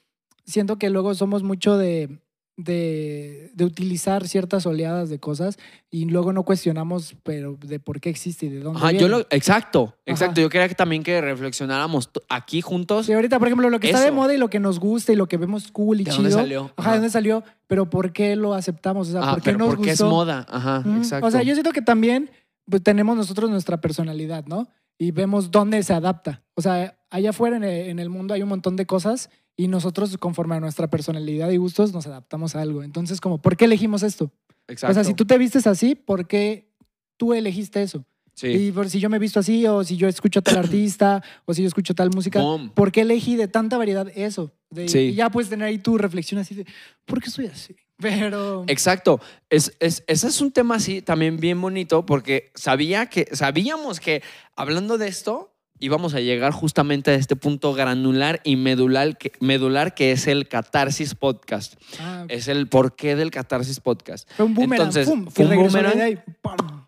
[0.45, 2.21] siento que luego somos mucho de,
[2.57, 5.59] de, de utilizar ciertas oleadas de cosas
[5.91, 9.01] y luego no cuestionamos, pero de por qué existe y de dónde Ajá, viene.
[9.03, 10.33] yo lo, exacto, exacto.
[10.41, 10.43] Ajá.
[10.43, 13.07] Yo quería que también que reflexionáramos aquí juntos.
[13.07, 14.15] Sí, ahorita, por ejemplo, lo que está de Eso.
[14.15, 16.23] moda y lo que nos gusta y lo que vemos cool y ¿De chido.
[16.23, 16.71] dónde salió?
[16.77, 17.43] Ajá, ¿de dónde salió?
[17.67, 19.09] Pero ¿por qué lo aceptamos?
[19.09, 20.11] O sea, Ajá, ¿por qué pero nos porque es gustó?
[20.15, 20.47] moda.
[20.49, 20.99] Ajá, Ujú.
[20.99, 21.27] exacto.
[21.27, 22.31] O sea, yo siento que también
[22.71, 24.69] pues, tenemos nosotros nuestra personalidad, ¿no?
[24.97, 26.43] Y vemos dónde se adapta.
[26.55, 29.69] O sea, allá afuera en el, en el mundo hay un montón de cosas y
[29.69, 32.83] nosotros, conforme a nuestra personalidad y gustos, nos adaptamos a algo.
[32.83, 34.33] Entonces, como, ¿por qué elegimos esto?
[34.67, 34.91] exacto.
[34.91, 36.73] O sea, si tú te vistes así, ¿por qué
[37.17, 38.05] tú elegiste eso?
[38.35, 38.49] Sí.
[38.49, 41.55] Y por si yo me he visto así, o si yo escucho tal artista, o
[41.55, 42.43] si yo escucho tal música.
[42.75, 44.51] ¿por qué elegí de tanta variedad eso?
[44.71, 44.99] De- Sí.
[44.99, 46.67] Y ya puedes tener ahí tu reflexión así de,
[47.05, 47.77] ¿por qué soy así?
[47.99, 48.65] Pero...
[48.67, 49.21] Exacto.
[49.51, 54.21] Es, es- ese es un tema así también bien bonito porque sabía que, sabíamos que
[54.57, 59.95] hablando de esto íbamos a llegar justamente a este punto granular y medular que, medular
[59.95, 61.75] que es el Catarsis Podcast.
[62.01, 64.31] Ah, Es el porqué del Catarsis Podcast.
[64.37, 65.27] fue un boomerang, entonces, ¡pum!
[65.27, 66.23] fue y un boomerang.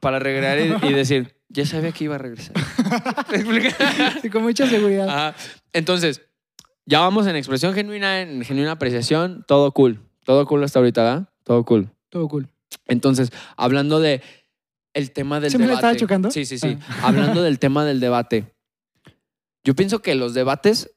[0.00, 2.54] Para regresar y, y decir, ya sabía que iba a regresar.
[4.22, 5.08] Sí, con mucha seguridad.
[5.08, 5.34] Ajá.
[5.72, 6.22] Entonces,
[6.86, 10.00] ya vamos en expresión genuina, en genuina apreciación, todo cool.
[10.24, 11.28] Todo cool hasta ahorita, ¿verdad?
[11.44, 11.90] Todo cool.
[12.08, 12.48] Todo cool.
[12.86, 14.22] Entonces, hablando de
[14.94, 15.86] el tema del ¿Sí me la debate.
[15.86, 16.30] estaba chocando?
[16.30, 16.78] Sí, sí, sí.
[16.88, 17.08] Ah.
[17.08, 18.55] Hablando del tema del debate.
[19.66, 20.90] Yo pienso que los debates,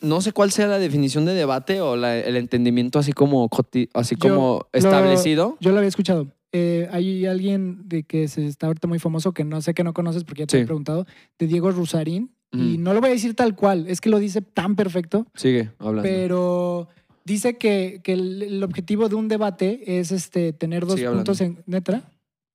[0.00, 3.48] no sé cuál sea la definición de debate o la- el entendimiento así como,
[3.94, 5.56] así Yo como lo- establecido.
[5.60, 6.26] Yo lo había escuchado.
[6.52, 9.94] Eh, hay alguien de que se está ahorita muy famoso que no sé que no
[9.94, 10.62] conoces porque ya te Sí.
[10.64, 11.06] he preguntado,
[11.38, 12.34] de Diego Rusarín.
[12.54, 15.70] Y no lo voy a decir tal cual, es que lo dice tan perfecto, Sigue
[15.78, 16.02] hablando.
[16.02, 16.86] pero
[17.24, 21.24] dice que, que el, el objetivo de un debate es este tener dos Sigue hablando.
[21.24, 21.62] puntos en.
[21.64, 22.02] ¿Netra?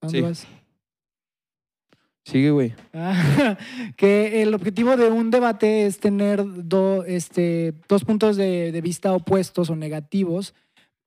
[0.01, 0.21] ¿A dónde Sí.
[0.21, 0.47] vas?
[2.29, 2.73] Sigue, güey.
[2.93, 3.57] Ah,
[3.95, 9.13] que el objetivo de un debate es tener do- este, dos puntos de, de vista
[9.13, 10.53] opuestos o negativos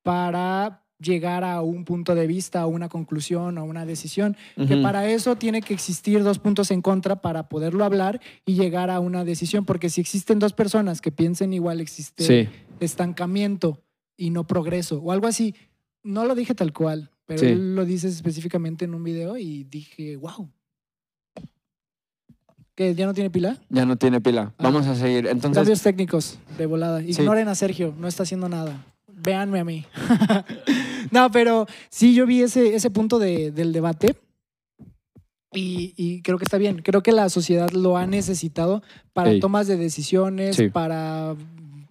[0.03, 4.37] para llegar a un punto de vista, a una conclusión, a una decisión.
[4.57, 4.83] Que Ujú.
[4.83, 9.01] para eso tiene que existir dos puntos en contra para poderlo hablar y llegar a
[9.01, 9.65] una decisión.
[9.65, 12.49] Porque si existen dos personas que piensen igual, existe Sí.
[12.81, 13.83] estancamiento
[14.17, 15.55] y no progreso o algo así.
[16.03, 17.47] No lo dije tal cual, pero Sí.
[17.47, 20.51] él lo dice específicamente en un video y dije, wow.
[22.81, 23.59] ¿Que ya no tiene pila?
[23.69, 24.55] Ya no tiene pila.
[24.57, 24.63] Ah.
[24.63, 25.27] Vamos a seguir.
[25.27, 27.01] Entonces, Cambios técnicos de volada.
[27.03, 27.09] Sí.
[27.11, 28.87] Ignoren a Sergio, no está haciendo nada.
[29.07, 29.85] Véanme a mí.
[31.11, 34.17] no, pero sí, yo vi ese, ese punto de- del debate
[35.53, 36.81] y, y creo que está bien.
[36.81, 39.41] Creo que la sociedad lo ha necesitado para Ey.
[39.41, 40.71] tomas de decisiones, Sí.
[40.71, 41.35] para,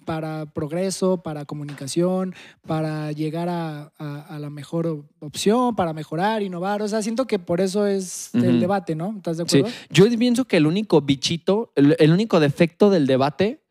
[0.10, 2.34] para progreso, para comunicación,
[2.66, 6.82] para llegar a, a- a la mejor op- opción, para mejorar, innovar.
[6.82, 9.14] O sea, siento que por eso es el debate, ¿no?
[9.18, 9.76] ¿Estás de Sí, acuerdo?
[9.92, 13.62] yo pienso que el único bichito, el, el único defecto del debate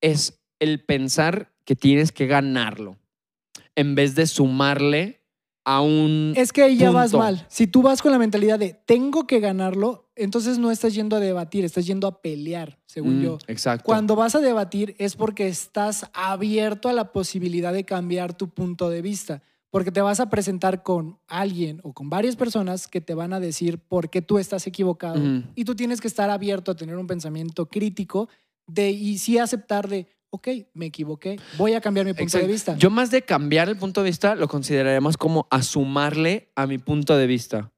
[0.00, 2.96] es el pensar que tienes que ganarlo
[3.76, 5.20] en vez de sumarle
[5.66, 6.32] a un...
[6.34, 7.44] Es que ahí ya vas mal.
[7.50, 11.20] Si tú vas con la mentalidad de tengo que ganarlo, entonces no estás yendo a
[11.20, 13.38] debatir, estás yendo a pelear, según Mm, yo.
[13.46, 13.84] Exacto.
[13.84, 18.90] Cuando vas a debatir es porque estás abierto a la posibilidad de cambiar tu punto
[18.90, 23.14] de vista, porque te vas a presentar con alguien o con varias personas que te
[23.14, 25.20] van a decir por qué tú estás equivocado
[25.54, 28.28] y tú tienes que estar abierto a tener un pensamiento crítico
[28.66, 32.46] de y sí aceptar de, ok, me equivoqué, voy a cambiar mi punto Exacto.
[32.46, 32.76] de vista.
[32.76, 36.66] Yo más de cambiar el punto de vista, lo consideraría más como a sumarle a
[36.66, 37.72] mi punto de vista.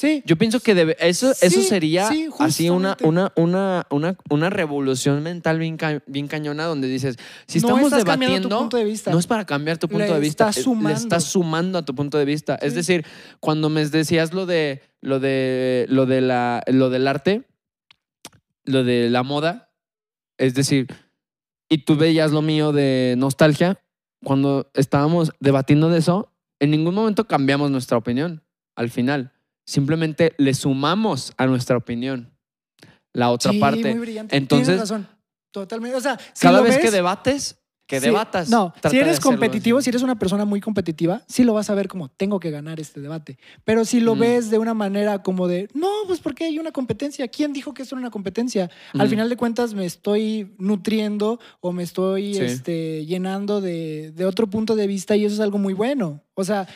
[0.00, 4.16] Sí, Yo pienso que debe- eso, eso Sí, sería sí, así una, una, una, una,
[4.30, 8.56] una revolución mental bien, ca- bien cañona donde dices, si no estamos estás debatiendo, tu
[8.58, 9.10] punto de vista.
[9.10, 10.98] no es para cambiar tu punto Le de vista, estás eh, le sumando.
[10.98, 12.54] estás sumando a tu punto de vista.
[12.56, 12.76] Es Sí.
[12.76, 13.04] decir,
[13.40, 17.44] cuando me decías lo de lo de lo de la lo del arte,
[18.64, 19.70] lo de la moda,
[20.38, 20.86] es decir,
[21.68, 23.80] y tú veías lo mío de nostalgia,
[24.24, 28.42] cuando estábamos debatiendo de eso, en ningún momento cambiamos nuestra opinión
[28.76, 29.32] al final.
[29.70, 32.32] Simplemente le sumamos a nuestra opinión
[33.12, 33.90] la otra Sí, parte.
[33.94, 34.36] muy brillante.
[34.36, 35.08] Entonces- Tienes razón.
[35.52, 35.96] Totalmente.
[35.96, 37.56] O sea, si Cada vez ves- que debates,
[37.86, 38.48] que sí, debatas.
[38.50, 39.84] No, si eres competitivo, así.
[39.84, 42.78] si eres una persona muy competitiva, sí lo vas a ver como tengo que ganar
[42.78, 43.36] este debate.
[43.64, 44.18] Pero si lo Mm.
[44.20, 47.26] ves de una manera como de, no, pues porque hay una competencia.
[47.26, 48.70] ¿Quién dijo que esto era una competencia?
[48.94, 49.10] Al Ujú.
[49.10, 52.42] final de cuentas me estoy nutriendo o me estoy Sí.
[52.42, 56.22] este, llenando de, de otro punto de vista y eso es algo muy bueno.
[56.34, 56.68] O sea,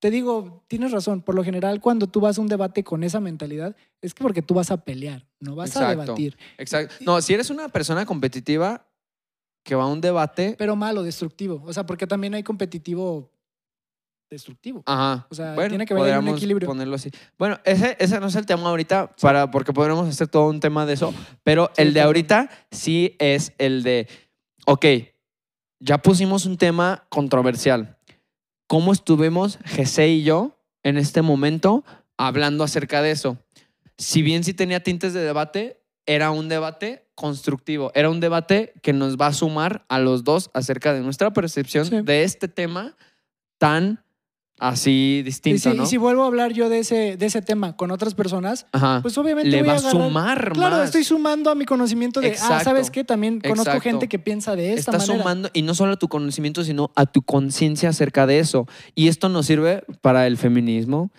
[0.00, 1.20] te digo, tienes razón.
[1.20, 4.42] Por lo general, cuando tú vas a un debate con esa mentalidad, es que porque
[4.42, 6.36] tú vas a pelear, no vas a debatir.
[6.58, 6.94] Exacto.
[7.00, 8.86] No, si eres una persona competitiva
[9.62, 10.56] que va a un debate.
[10.58, 11.62] Pero malo, destructivo.
[11.66, 13.30] O sea, porque también hay competitivo
[14.30, 14.82] destructivo.
[14.86, 15.26] Ajá.
[15.28, 16.66] O sea, bueno, tiene que haber un equilibrio.
[16.66, 17.10] ponerlo así.
[17.38, 20.86] Bueno, ese, ese no es el tema ahorita, para, porque podremos hacer todo un tema
[20.86, 21.12] de eso.
[21.42, 24.08] Pero Sí, el de ahorita sí es el de,
[24.66, 24.86] ok,
[25.80, 27.98] ya pusimos un tema controversial.
[28.70, 31.84] ¿Cómo estuvimos, Jesse y yo, en este momento
[32.16, 33.36] hablando acerca de eso?
[33.98, 38.92] Si bien sí tenía tintes de debate, era un debate constructivo, era un debate que
[38.92, 42.00] nos va a sumar a los dos acerca de nuestra percepción Sí.
[42.02, 42.96] de este tema
[43.58, 44.04] tan
[44.60, 45.82] así Y distinto, si, ¿no?
[45.84, 49.00] y si vuelvo a hablar yo de ese, de ese tema con otras personas, Ajá.
[49.02, 50.84] pues obviamente Le voy va a agarrar- sumar Claro, más.
[50.86, 52.64] estoy sumando a mi conocimiento de, ah, Exacto.
[52.64, 53.02] ¿sabes qué?
[53.04, 53.82] También conozco Exacto.
[53.82, 55.22] gente que piensa de esta Estás manera.
[55.24, 58.66] sumando, y no solo a tu conocimiento, sino a tu conciencia acerca de eso.
[58.94, 61.10] Y esto nos sirve para el feminismo,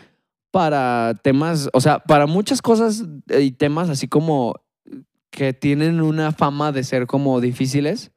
[0.51, 4.55] para temas, o sea, para muchas cosas eh, y temas así como
[5.29, 8.11] que tienen una fama de ser como difíciles.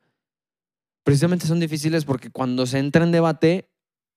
[1.05, 3.69] Precisamente son difíciles porque cuando se entra en debate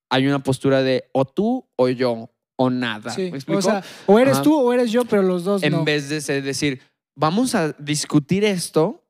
[0.10, 3.12] hay una postura de o tú o yo o nada.
[3.12, 3.60] Sí, ¿Me explico?
[3.60, 4.42] O sea, o eres Ajá.
[4.44, 5.84] tú o eres yo, pero los dos en no.
[5.86, 6.82] vez de decir,
[7.16, 9.04] vamos a discutir esto,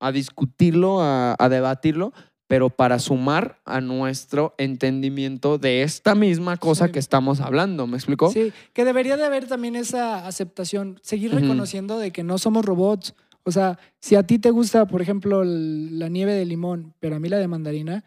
[0.00, 2.12] a discutirlo, a, a debatirlo,
[2.46, 6.92] pero para sumar a nuestro entendimiento de esta misma cosa Sí.
[6.92, 7.86] que estamos hablando.
[7.86, 8.30] ¿Me explico?
[8.30, 13.14] Sí, que debería de haber también esa aceptación, seguir reconociendo de que no somos robots.
[13.44, 17.16] O sea, si a ti te gusta, por ejemplo, el- la nieve de limón, pero
[17.16, 18.04] a mí la de mandarina,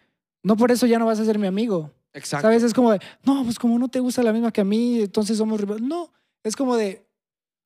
[0.48, 1.92] no por eso ya no vas a ser mi amigo.
[2.14, 2.48] Exacto.
[2.48, 2.64] ¿Sabes?
[2.64, 5.38] Es como de, no, pues como no te gusta la misma que a mí, entonces
[5.38, 5.84] somos rivales.
[5.84, 6.10] No,
[6.42, 7.06] es como de,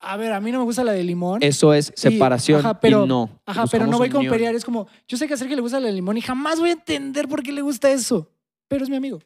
[0.00, 1.40] a ver, a mí no me gusta la de limón.
[1.44, 3.30] Eso es separación ajá, pero- y no.
[3.46, 4.32] Ajá, pero no voy con unión.
[4.34, 4.54] pelear.
[4.56, 6.70] Es como, yo sé que a Sergio le gusta la de limón y jamás voy
[6.70, 8.28] a entender por qué le gusta eso.
[8.68, 9.20] Pero es mi amigo.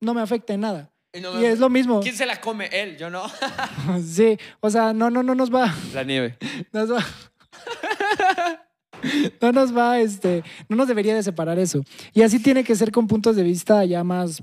[0.00, 0.90] No me afecta en nada.
[1.12, 2.00] Y no Y es lo mismo.
[2.00, 2.68] ¿Quién se la come?
[2.72, 3.22] Él, yo no.
[4.04, 5.72] Sí, o sea, no, no, no nos va.
[5.94, 6.36] La nieve.
[6.72, 6.98] Nos va.
[9.40, 11.82] No nos va, este, no nos debería de separar eso.
[12.12, 14.42] Y así tiene que ser con puntos de vista ya más.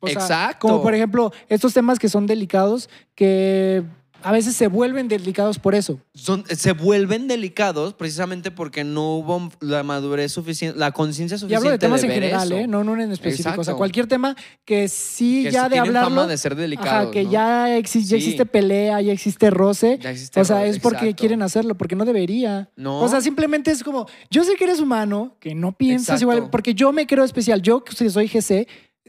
[0.00, 0.68] o sea, Exacto.
[0.68, 3.84] Como por ejemplo, estos temas que son delicados, que
[4.24, 6.00] a veces se vuelven delicados por eso.
[6.14, 11.56] Son, se vuelven delicados precisamente porque no hubo la madurez suficiente, la conciencia Y suficiente
[11.58, 12.50] hablo de temas en ver general.
[12.52, 12.66] ¿eh?
[12.66, 13.60] No, no en específico.
[13.60, 16.08] O sea, cualquier tema que sí que ya sí de hablarlo.
[16.08, 16.90] fama de ser delicados.
[16.90, 17.30] ajá, que ¿no?
[17.32, 18.24] ya, existe, ya Sí.
[18.24, 19.98] existe pelea, ya existe roce.
[20.00, 21.20] Ya existe O sea, es porque exacto.
[21.20, 22.70] quieren hacerlo, porque no debería.
[22.76, 23.00] No.
[23.00, 26.22] O sea, simplemente es como, yo sé que eres humano, que no piensas Exacto.
[26.22, 27.60] igual, porque yo me creo especial.
[27.60, 28.66] Yo, que soy GC,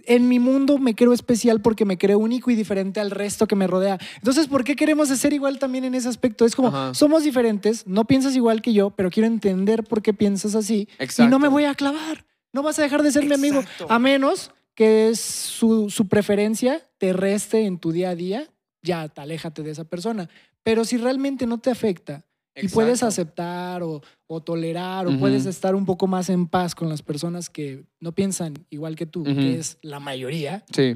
[0.08, 3.56] en mi mundo me creo especial porque me creo único y diferente al resto que
[3.56, 3.98] me rodea.
[4.18, 6.46] Entonces, ¿por qué queremos ser igual también en ese aspecto?
[6.46, 6.94] Es como, Ajá.
[6.94, 10.88] somos diferentes, no piensas igual que yo, pero quiero entender por qué piensas así
[11.18, 12.26] y no me voy a clavar.
[12.54, 16.82] No vas a dejar de ser mi amigo, a menos que es su, su preferencia
[16.98, 18.50] te reste en tu día a día,
[18.82, 20.30] ya, te aléjate de esa persona.
[20.64, 22.26] Pero si realmente no te afecta
[22.56, 26.88] y puedes aceptar o, o tolerar o puedes estar un poco más en paz con
[26.90, 30.96] las personas que no piensan igual que tú, que es la mayoría, Sí,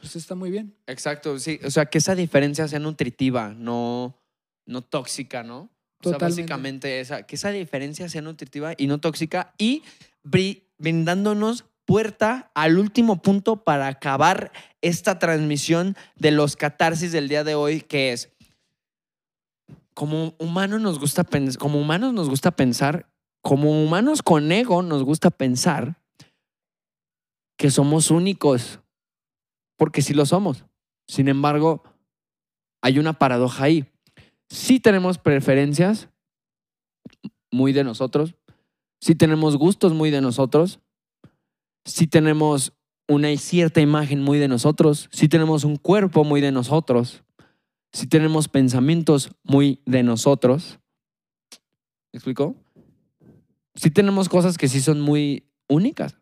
[0.00, 0.74] pues está muy bien.
[0.86, 1.38] exacto.
[1.38, 4.16] Sí, o sea, que esa diferencia sea nutritiva, no,
[4.66, 5.62] no tóxica, ¿no?
[6.00, 6.42] O sea, Totalmente.
[6.42, 9.82] básicamente esa, que esa diferencia sea nutritiva y no tóxica y
[10.22, 17.42] bri- brindándonos puerta al último punto para acabar esta transmisión de los catarsis del día
[17.44, 18.30] de hoy, que es
[19.94, 23.08] como humanos nos gusta pensar, como humanos nos gusta pensar,
[23.42, 26.00] como humanos con ego nos gusta pensar
[27.56, 28.80] que somos únicos,
[29.76, 30.64] porque sí lo somos.
[31.06, 31.82] Sin embargo,
[32.82, 33.86] hay una paradoja ahí.
[34.48, 36.08] Sí tenemos preferencias
[37.52, 38.34] muy de nosotros,
[39.00, 40.80] sí tenemos gustos muy de nosotros,
[41.84, 42.72] sí tenemos
[43.08, 47.23] una cierta imagen muy de nosotros, sí tenemos un cuerpo muy de nosotros,
[47.94, 50.80] sí tenemos pensamientos muy de nosotros.
[52.12, 52.56] ¿Me explico?
[53.76, 56.16] Sí tenemos cosas que sí son muy únicas.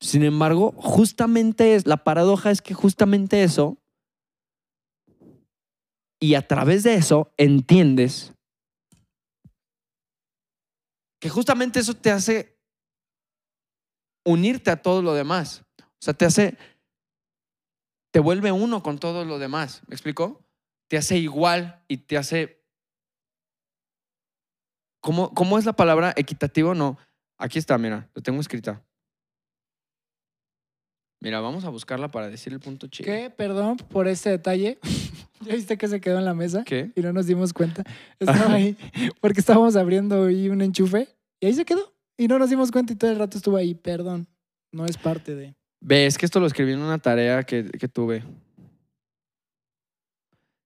[0.00, 3.78] Sin embargo, justamente es, la paradoja es que justamente eso,
[6.20, 8.32] y a través de eso entiendes
[11.20, 12.58] que justamente eso te hace
[14.24, 15.64] unirte a todo lo demás.
[15.80, 16.58] O sea, te hace,
[18.12, 19.82] te vuelve uno con todo lo demás.
[19.86, 20.44] ¿Me explico?
[20.92, 22.62] Te hace igual y te hace...
[25.00, 26.74] ¿Cómo, cómo es la palabra equitativo?
[26.74, 26.98] No.
[27.38, 28.84] Aquí está, mira, lo tengo escrita.
[31.18, 33.06] Mira, vamos a buscarla para decir el punto chido.
[33.06, 33.30] ¿Qué?
[33.30, 34.78] Perdón por este detalle.
[35.40, 36.62] ¿Ya viste que se quedó en la mesa?
[36.62, 36.92] ¿Qué?
[36.94, 37.84] Y no nos dimos cuenta.
[38.20, 38.76] Estaba ahí
[39.22, 41.08] porque estábamos abriendo ahí un enchufe
[41.40, 41.94] y ahí se quedó.
[42.18, 43.74] Y no nos dimos cuenta y todo el rato estuvo ahí.
[43.74, 44.28] Perdón.
[44.72, 45.54] No es parte de...
[45.80, 48.22] Ve, es que esto lo escribí en una tarea que, que tuve.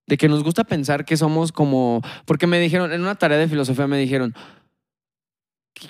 [0.08, 2.00] De que nos gusta pensar que somos como.
[2.26, 4.34] Porque me dijeron, en una tarea de filosofía me dijeron,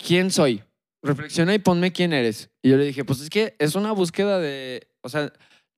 [0.06, 0.62] ¿quién soy?
[1.02, 2.50] Reflexiona y ponme quién eres.
[2.62, 4.88] Y yo le dije, pues es que es una búsqueda de.
[5.02, 5.32] O sea,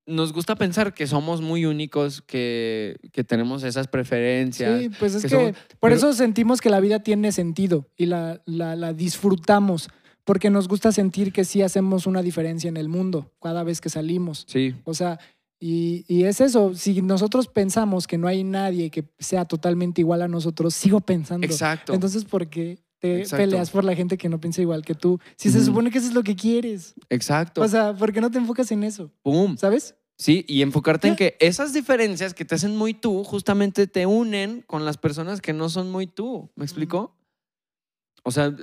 [0.07, 4.81] nos gusta pensar que somos muy únicos, que, que tenemos esas preferencias.
[4.81, 7.89] Sí, pues es que que, somos- por pero- eso sentimos que la vida tiene sentido
[7.97, 9.89] y la, la, la disfrutamos.
[10.25, 13.89] porque nos gusta sentir que sí hacemos una diferencia en el mundo cada vez que
[13.89, 14.45] salimos.
[14.47, 14.75] Sí.
[14.85, 15.19] O sea,
[15.61, 20.23] y, y es eso, si nosotros pensamos que no hay nadie que sea totalmente igual
[20.23, 21.47] a nosotros, sigo pensando.
[21.47, 21.95] Exacto.
[21.95, 23.45] Entonces, ¿por qué te Exacto.
[23.45, 25.19] peleas por la gente que no piensa igual que tú?
[25.37, 26.95] Si se supone que eso es lo que quieres.
[27.09, 27.63] Exacto.
[27.63, 29.11] O sea, ¿por qué no te enfocas en eso?
[29.23, 29.57] Pum.
[29.57, 29.97] ¿Sabes?
[30.17, 34.65] Sí, y enfocarte en que esas diferencias que te hacen muy tú, justamente te unen
[34.67, 36.51] con las personas que no son muy tú.
[36.57, 37.17] ¿Me explico?
[38.25, 38.55] O sea,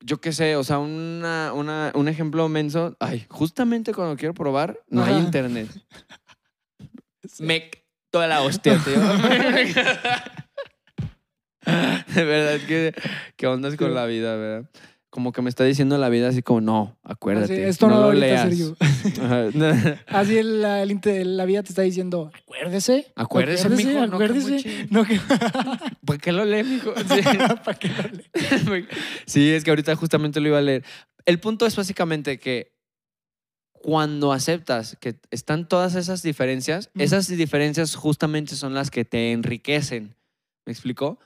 [0.00, 2.96] yo qué sé, o sea, una, una- un ejemplo menso.
[3.00, 5.68] Ay, justamente cuando quiero probar, no hay internet.
[7.38, 7.70] Me
[8.10, 8.94] toda la hostia, tío.
[12.14, 12.94] De verdad que,
[13.36, 13.94] que ondas con Sí.
[13.94, 14.70] la vida, ¿verdad?
[15.10, 17.52] Como que me está diciendo la vida así como, no, acuérdate.
[17.54, 18.42] Así, esto no, no lo leas.
[18.48, 18.76] Sergio.
[20.06, 23.12] Así el- la, el inte- la vida te está diciendo, acuérdese.
[23.16, 24.86] Acuérdese, mijo, no, que acuérdese.
[24.90, 25.20] No, que...
[26.06, 26.94] ¿Por qué lo lee, mijo?
[26.96, 27.22] Sí.
[27.64, 28.86] ¿Para qué lo lee?
[29.26, 30.84] Sí, es que ahorita justamente lo iba a leer.
[31.26, 32.72] El punto es básicamente que
[33.72, 40.14] cuando aceptas que están todas esas diferencias, esas diferencias justamente son las que te enriquecen.
[40.66, 41.18] ¿Me explico?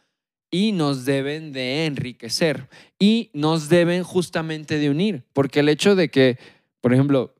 [0.55, 2.69] Y nos deben de enriquecer.
[2.97, 5.25] Y nos deben justamente de unir.
[5.33, 6.39] Porque el hecho de que,
[6.81, 7.35] por ejemplo,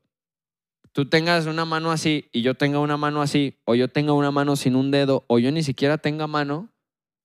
[0.91, 4.31] tú tengas una mano así y yo tenga una mano así, o yo tenga una
[4.31, 6.73] mano sin un dedo, o yo ni siquiera tenga mano,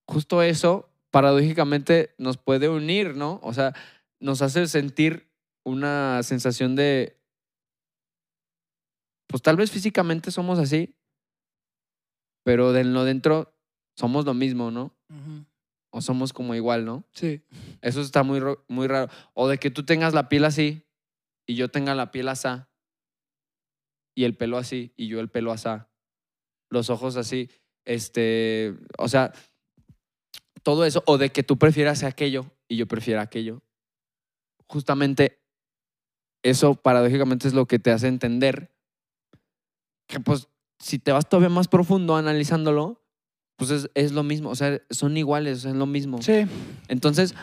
[0.06, 3.40] justo eso paradójicamente nos puede unir, ¿no?
[3.42, 3.74] O sea,
[4.20, 5.28] nos hace sentir
[5.64, 7.16] una sensación de,
[9.26, 10.94] pues tal vez físicamente somos así,
[12.44, 13.52] pero de lo dentro
[13.96, 14.94] somos lo mismo, ¿no?
[15.08, 15.49] Ujú.
[15.90, 17.04] O somos como igual, ¿no?
[17.12, 17.42] Sí.
[17.82, 19.10] Eso está muy, muy raro.
[19.34, 20.86] O de que tú tengas la piel así
[21.46, 22.70] y yo tenga la piel asá.
[24.14, 25.90] Y el pelo así y yo el pelo asá.
[26.68, 27.50] Los ojos así.
[27.84, 29.32] Este, o sea,
[30.62, 31.02] todo eso.
[31.06, 33.62] O de que tú prefieras aquello y yo prefiera aquello.
[34.68, 35.40] Justamente
[36.42, 38.72] eso paradójicamente es lo que te hace entender
[40.06, 42.99] que pues si te vas todavía más profundo analizándolo,
[43.60, 44.50] pues es, es lo mismo.
[44.50, 46.20] O sea, son iguales, es lo mismo.
[46.22, 46.46] Sí.
[46.88, 47.34] Entonces,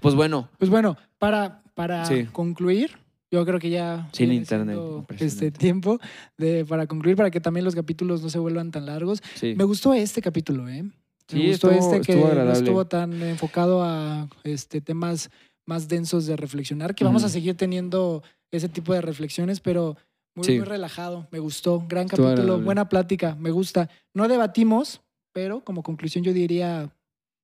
[0.00, 2.24] pues bueno, Pues bueno, para, para Sí.
[2.32, 2.90] concluir,
[3.30, 4.78] yo creo que ya Sin internet,
[5.18, 5.98] este tiempo
[6.38, 9.22] de, para concluir, para que también los capítulos no se vuelvan tan largos.
[9.34, 9.54] sí.
[9.56, 10.82] Me gustó este capítulo, ¿eh?
[10.82, 10.92] Me
[11.28, 15.30] Sí, gustó estuvo- este que estuvo no estuvo tan enfocado a este, temas
[15.66, 19.96] más densos de reflexionar, que vamos a seguir teniendo ese tipo de reflexiones, pero
[20.36, 20.56] muy, Sí.
[20.58, 21.26] muy relajado.
[21.32, 21.84] Me gustó.
[21.88, 22.64] Gran Estuvo capítulo, agradable.
[22.64, 23.88] buena plática, me gusta.
[24.14, 25.00] No debatimos,
[25.32, 26.88] pero como conclusión yo diría,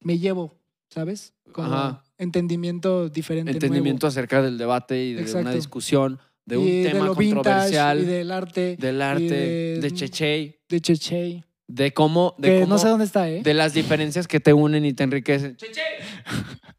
[0.01, 0.55] me llevo,
[0.91, 1.33] ¿sabes?
[1.53, 2.05] Como Ajá.
[2.19, 3.51] entendimiento diferente.
[3.53, 8.01] entendimiento acerca del debate y de una discusión, de un tema de lo vintage controversial,
[8.01, 11.45] y del arte del arte, de- de Chechey, de Chechey.
[11.69, 13.43] de cómo, de Que cómo, no sé dónde está, ¿eh?
[13.43, 15.57] de las diferencias que te unen y te enriquecen.
[15.57, 15.83] Chechey.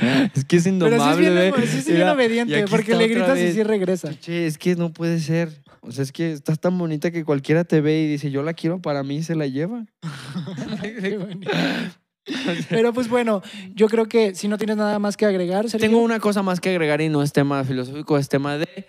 [0.34, 3.08] es que es Pero indomable, sí es bien, sí es bien y obediente, porque le
[3.08, 3.54] gritas y vez.
[3.54, 4.10] sí regresa.
[4.10, 5.62] Cheche, es que no puede ser.
[5.80, 8.54] O sea, es que estás tan bonita que cualquiera te ve y dice, yo la
[8.54, 9.84] quiero para mí y se la lleva.
[12.68, 13.42] Pero pues bueno,
[13.74, 16.60] yo creo que si no tienes nada más que agregar, Sergio, Tengo una cosa más
[16.60, 18.86] que agregar y no es tema filosófico, es tema de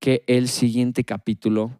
[0.00, 1.70] que el siguiente capítulo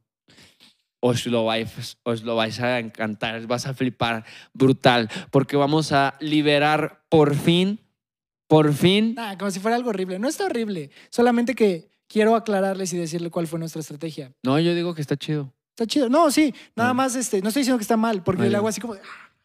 [1.07, 6.15] os lo vais, os lo vais a encantar, vas a flipar brutal, porque vamos a
[6.19, 7.79] liberar por fin,
[8.47, 10.19] por fin, Ah, como si fuera algo horrible.
[10.19, 14.33] No está horrible, solamente que quiero aclararles y decirle cuál fue nuestra estrategia.
[14.43, 15.53] no, yo digo que está chido.
[15.71, 16.09] Está chido.
[16.09, 16.95] No, sí, nada Ah.
[16.95, 18.59] más, este, no estoy diciendo que está mal, porque Ah, ya.
[18.59, 18.99] hago así como, ah,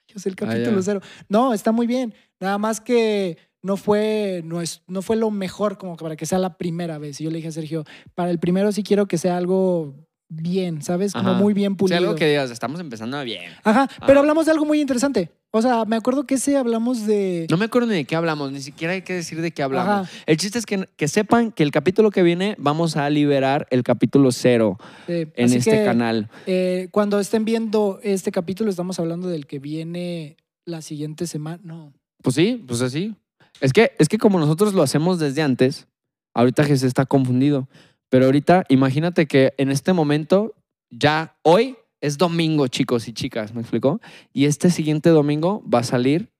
[0.08, 1.02] yo sé el capítulo cero.
[1.28, 2.14] No, está muy bien.
[2.40, 6.38] Nada más que no fue, no, es, no fue lo mejor como para que sea
[6.40, 7.20] la primera vez.
[7.20, 7.84] Y yo le dije a Sergio,
[8.16, 9.96] para el primero sí quiero que sea algo
[10.30, 11.14] bien, ¿sabes?
[11.14, 11.40] Como Ajá.
[11.40, 11.98] muy bien pulido.
[12.00, 13.52] sea, algo que digas, estamos empezando bien.
[13.64, 14.06] Ajá, Ajá.
[14.06, 15.32] pero hablamos de algo muy interesante.
[15.52, 17.48] O sea, me acuerdo que ese hablamos de...
[17.50, 20.08] No me acuerdo ni de qué hablamos, ni siquiera hay que decir de qué hablamos.
[20.08, 20.12] Ajá.
[20.28, 23.82] El chiste es que, que sepan que el capítulo que viene vamos a liberar el
[23.82, 24.78] capítulo cero
[25.08, 26.30] de- en este que, canal.
[26.46, 31.60] eh, cuando estén viendo este capítulo, estamos hablando del que viene la siguiente semana.
[31.64, 31.94] No.
[32.22, 33.16] Pues sí, pues así.
[33.60, 35.88] Es que, es que como nosotros lo hacemos desde antes,
[36.36, 37.68] ahorita que se está confundido.
[38.10, 40.56] Pero ahorita, imagínate que en este momento,
[40.90, 44.00] ya hoy es domingo, chicos y chicas, ¿me explicó?
[44.34, 46.32] Y este siguiente domingo va a salir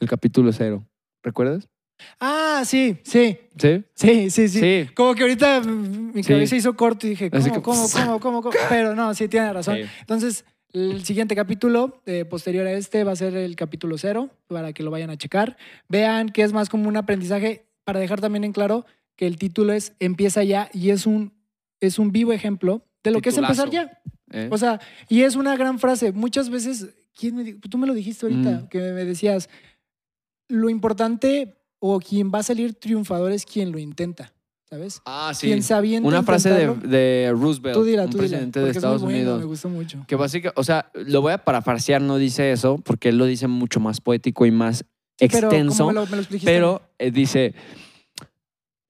[0.00, 0.84] el capítulo cero.
[1.22, 1.68] ¿Recuerdas?
[2.18, 3.84] Ah, sí, sí, Sí.
[3.94, 4.60] sí, sí, sí.
[4.60, 4.90] Sí.
[4.94, 6.28] Como que ahorita mi Sí.
[6.32, 8.54] cabeza hizo corto y dije, ¿cómo, que- cómo, cómo, cómo, cómo?
[8.70, 9.76] Pero no, sí, tiene razón.
[9.76, 9.82] Sí.
[10.00, 14.72] Entonces, el siguiente capítulo, eh, posterior a este, va a ser el capítulo cero, para
[14.72, 15.58] que lo vayan a checar.
[15.88, 18.86] Vean que es más como un aprendizaje, para dejar también en claro
[19.20, 21.34] que el título es Empieza ya y es un,
[21.78, 24.00] es un vivo ejemplo de lo que es empezar ya.
[24.32, 24.48] ¿Eh?
[24.50, 26.10] O sea, y es una gran frase.
[26.12, 28.68] Muchas veces, ¿quién me tú me lo dijiste ahorita, Mm.
[28.68, 29.50] que me decías,
[30.48, 34.32] lo importante o quien va a salir triunfador es quien lo intenta,
[34.70, 35.02] ¿sabes?
[35.04, 35.48] Ah, sí.
[35.48, 38.78] Quien a Una frase de, de Roosevelt, Tú un tú dila, presidente de es muy
[38.78, 39.40] Estados bueno, Unidos.
[39.40, 40.02] Me gustó mucho.
[40.08, 43.48] Que básicamente, o sea, lo voy a parafrasear, no dice eso, porque él lo dice
[43.48, 44.82] mucho más poético y más
[45.18, 45.84] Pero, extenso.
[45.84, 46.50] ¿cómo me lo, me lo explicaste?
[46.50, 47.52] Pero eh, dice,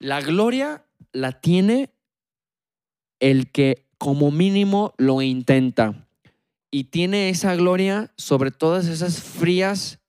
[0.00, 1.90] la gloria la tiene
[3.20, 6.08] el que como mínimo lo intenta.
[6.70, 10.00] Y tiene esa gloria sobre todas esas frías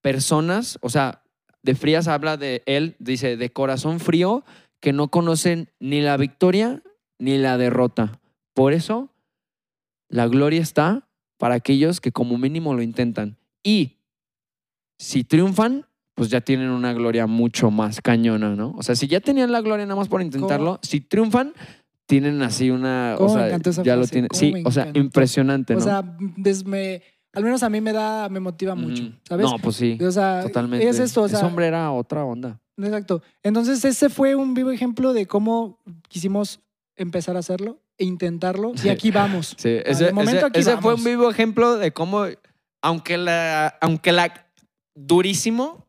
[0.00, 1.24] personas, o sea,
[1.62, 4.44] de frías habla de él, dice, de corazón frío,
[4.80, 6.82] que no conocen ni la victoria
[7.18, 8.20] ni la derrota.
[8.54, 9.10] Por eso,
[10.08, 13.38] la gloria está para aquellos que como mínimo lo intentan.
[13.62, 13.98] Y
[14.98, 18.74] si triunfan, pues ya tienen una gloria mucho más cañona, ¿no?
[18.76, 21.52] O sea, si ya tenían la gloria nada más por intentarlo, si triunfan,
[22.06, 24.28] tienen así una, o ¿Cómo me sea, encantó esa ya lo tienen.
[24.28, 25.00] ¿Cómo Sí, me o sea, encantó?
[25.00, 25.78] impresionante, ¿no?
[25.80, 25.98] O sea,
[27.34, 29.12] al menos a mí me da, me motiva mucho, Ujú.
[29.26, 29.46] ¿sabes?
[29.50, 30.86] No, pues sí, o sea, totalmente.
[30.86, 32.60] es esto, o sea, Ese hombre era otra onda.
[32.76, 33.22] exacto.
[33.42, 36.60] Entonces, ese fue un vivo ejemplo de cómo quisimos
[36.96, 38.72] empezar a hacerlo e intentarlo.
[38.76, 38.88] Sí.
[38.88, 39.54] Y aquí vamos.
[39.56, 42.26] Sí, de ese, momento ese- aquí ese fue un vivo ejemplo de cómo,
[42.82, 44.46] aunque la, aunque la
[44.94, 45.81] durísimo,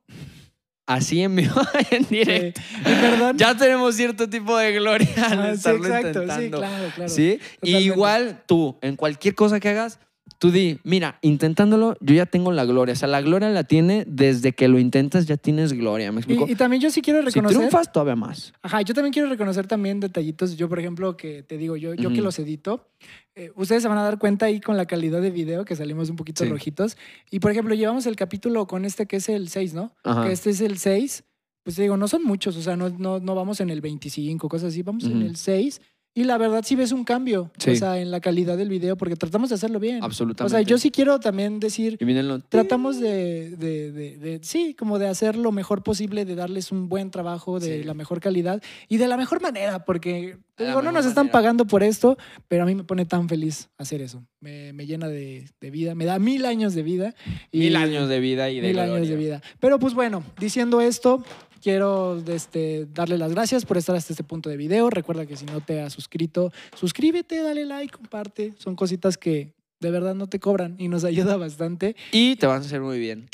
[0.86, 1.62] así en vivo,
[1.92, 3.38] en directo, perdón.
[3.38, 6.58] ya tenemos cierto tipo de gloria al Ah, sí, estarlo exacto, sí, intentando.
[6.60, 7.10] claro, claro.
[7.10, 7.40] ¿Sí?
[7.62, 10.00] Y igual tú, en cualquier cosa que hagas,
[10.40, 12.94] tú di, mira, intentándolo, yo ya tengo la gloria.
[12.94, 16.12] O sea, la gloria la tiene desde que lo intentas, ya tienes gloria.
[16.12, 16.46] ¿Me explico?
[16.48, 17.58] Y, y también yo sí quiero si reconocer.
[17.58, 18.54] triunfas, todavía más.
[18.62, 20.56] Ajá, yo también quiero reconocer también detallitos.
[20.58, 22.24] Yo, por ejemplo, que te digo, yo, yo que Ujú.
[22.24, 22.90] los edito,
[23.36, 26.10] eh, ustedes se van a dar cuenta ahí con la calidad de video que salimos
[26.10, 26.50] un poquito Sí.
[26.50, 26.98] rojitos.
[27.32, 29.94] Y, por ejemplo, llevamos el capítulo con este que es el 6, ¿no?
[30.04, 30.26] Ajá.
[30.26, 31.24] Que este es el 6.
[31.64, 34.50] Pues te digo, no son muchos, o sea, no, no, no vamos en el 25,
[34.50, 35.26] cosas así, vamos en Ujú.
[35.28, 35.80] el 6.
[36.16, 37.72] Y la verdad sí ves un cambio, Sí.
[37.72, 40.04] o sea, en la calidad del video, porque tratamos de hacerlo bien.
[40.04, 40.44] Absolutamente.
[40.46, 45.00] O sea, yo sí quiero también decir, Y tratamos de, de- de- de- sí, como
[45.00, 47.84] de hacer lo mejor posible, de darles un buen trabajo, de Sí.
[47.84, 51.32] la mejor calidad y de la mejor manera, porque digo, no nos están manera.
[51.32, 52.16] pagando por esto,
[52.48, 54.24] pero a mí me pone tan feliz hacer eso.
[54.40, 57.16] Me, me llena de, vida, me da mil años de vida.
[57.52, 59.42] Y, Mil años de vida y de mil años de vida.
[59.60, 61.24] Pero pues bueno, diciendo esto,
[61.64, 64.90] quiero este, darle las gracias por estar hasta este punto de video.
[64.90, 68.54] Recuerda que si no te has suscrito, suscríbete, dale like, comparte.
[68.58, 71.96] Son cositas que de verdad no te cobran y nos ayuda bastante.
[72.12, 73.30] Y te van a hacer muy bien.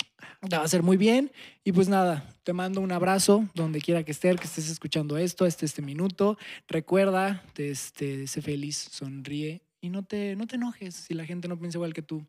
[0.47, 1.31] Te va a hacer muy bien.
[1.63, 5.47] Y pues nada, te mando un abrazo donde quiera que estés, que estés escuchando esto,
[5.47, 6.37] este, este minuto.
[6.67, 11.57] Recuerda, este, sé feliz, sonríe y no te, no te enojes si la gente no
[11.57, 12.23] piensa igual que tú.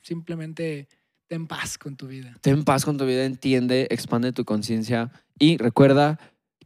[0.00, 0.88] Simplemente
[1.30, 2.36] ten paz con tu vida.
[2.40, 6.18] Ten paz con tu vida, entiende, expande tu conciencia y recuerda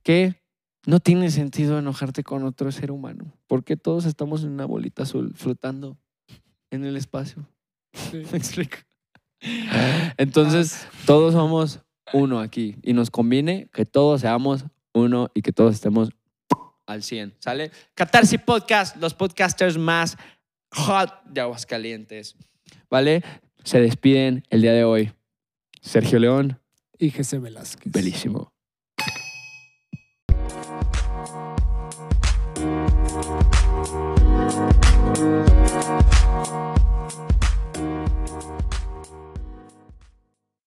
[0.03, 0.41] que
[0.87, 5.35] no tiene sentido enojarte con otro ser humano, porque todos estamos en una bolita azul
[5.37, 5.99] flotando
[6.71, 7.47] en el espacio.
[8.13, 8.79] ¿Me explico?
[10.17, 11.81] Entonces, todos somos
[12.15, 16.09] uno aquí y nos conviene que todos seamos uno y que todos estemos
[16.87, 17.71] al 100, ¿sale?
[17.95, 20.17] Catarsis Podcast, los podcasters más
[20.73, 22.35] hot de Aguascalientes,
[22.89, 23.23] ¿vale?
[23.65, 25.13] Se despiden el día de hoy.
[25.81, 26.61] Sergio León,
[26.99, 27.93] Y Jesse Velázquez.
[27.93, 28.54] bellísimo.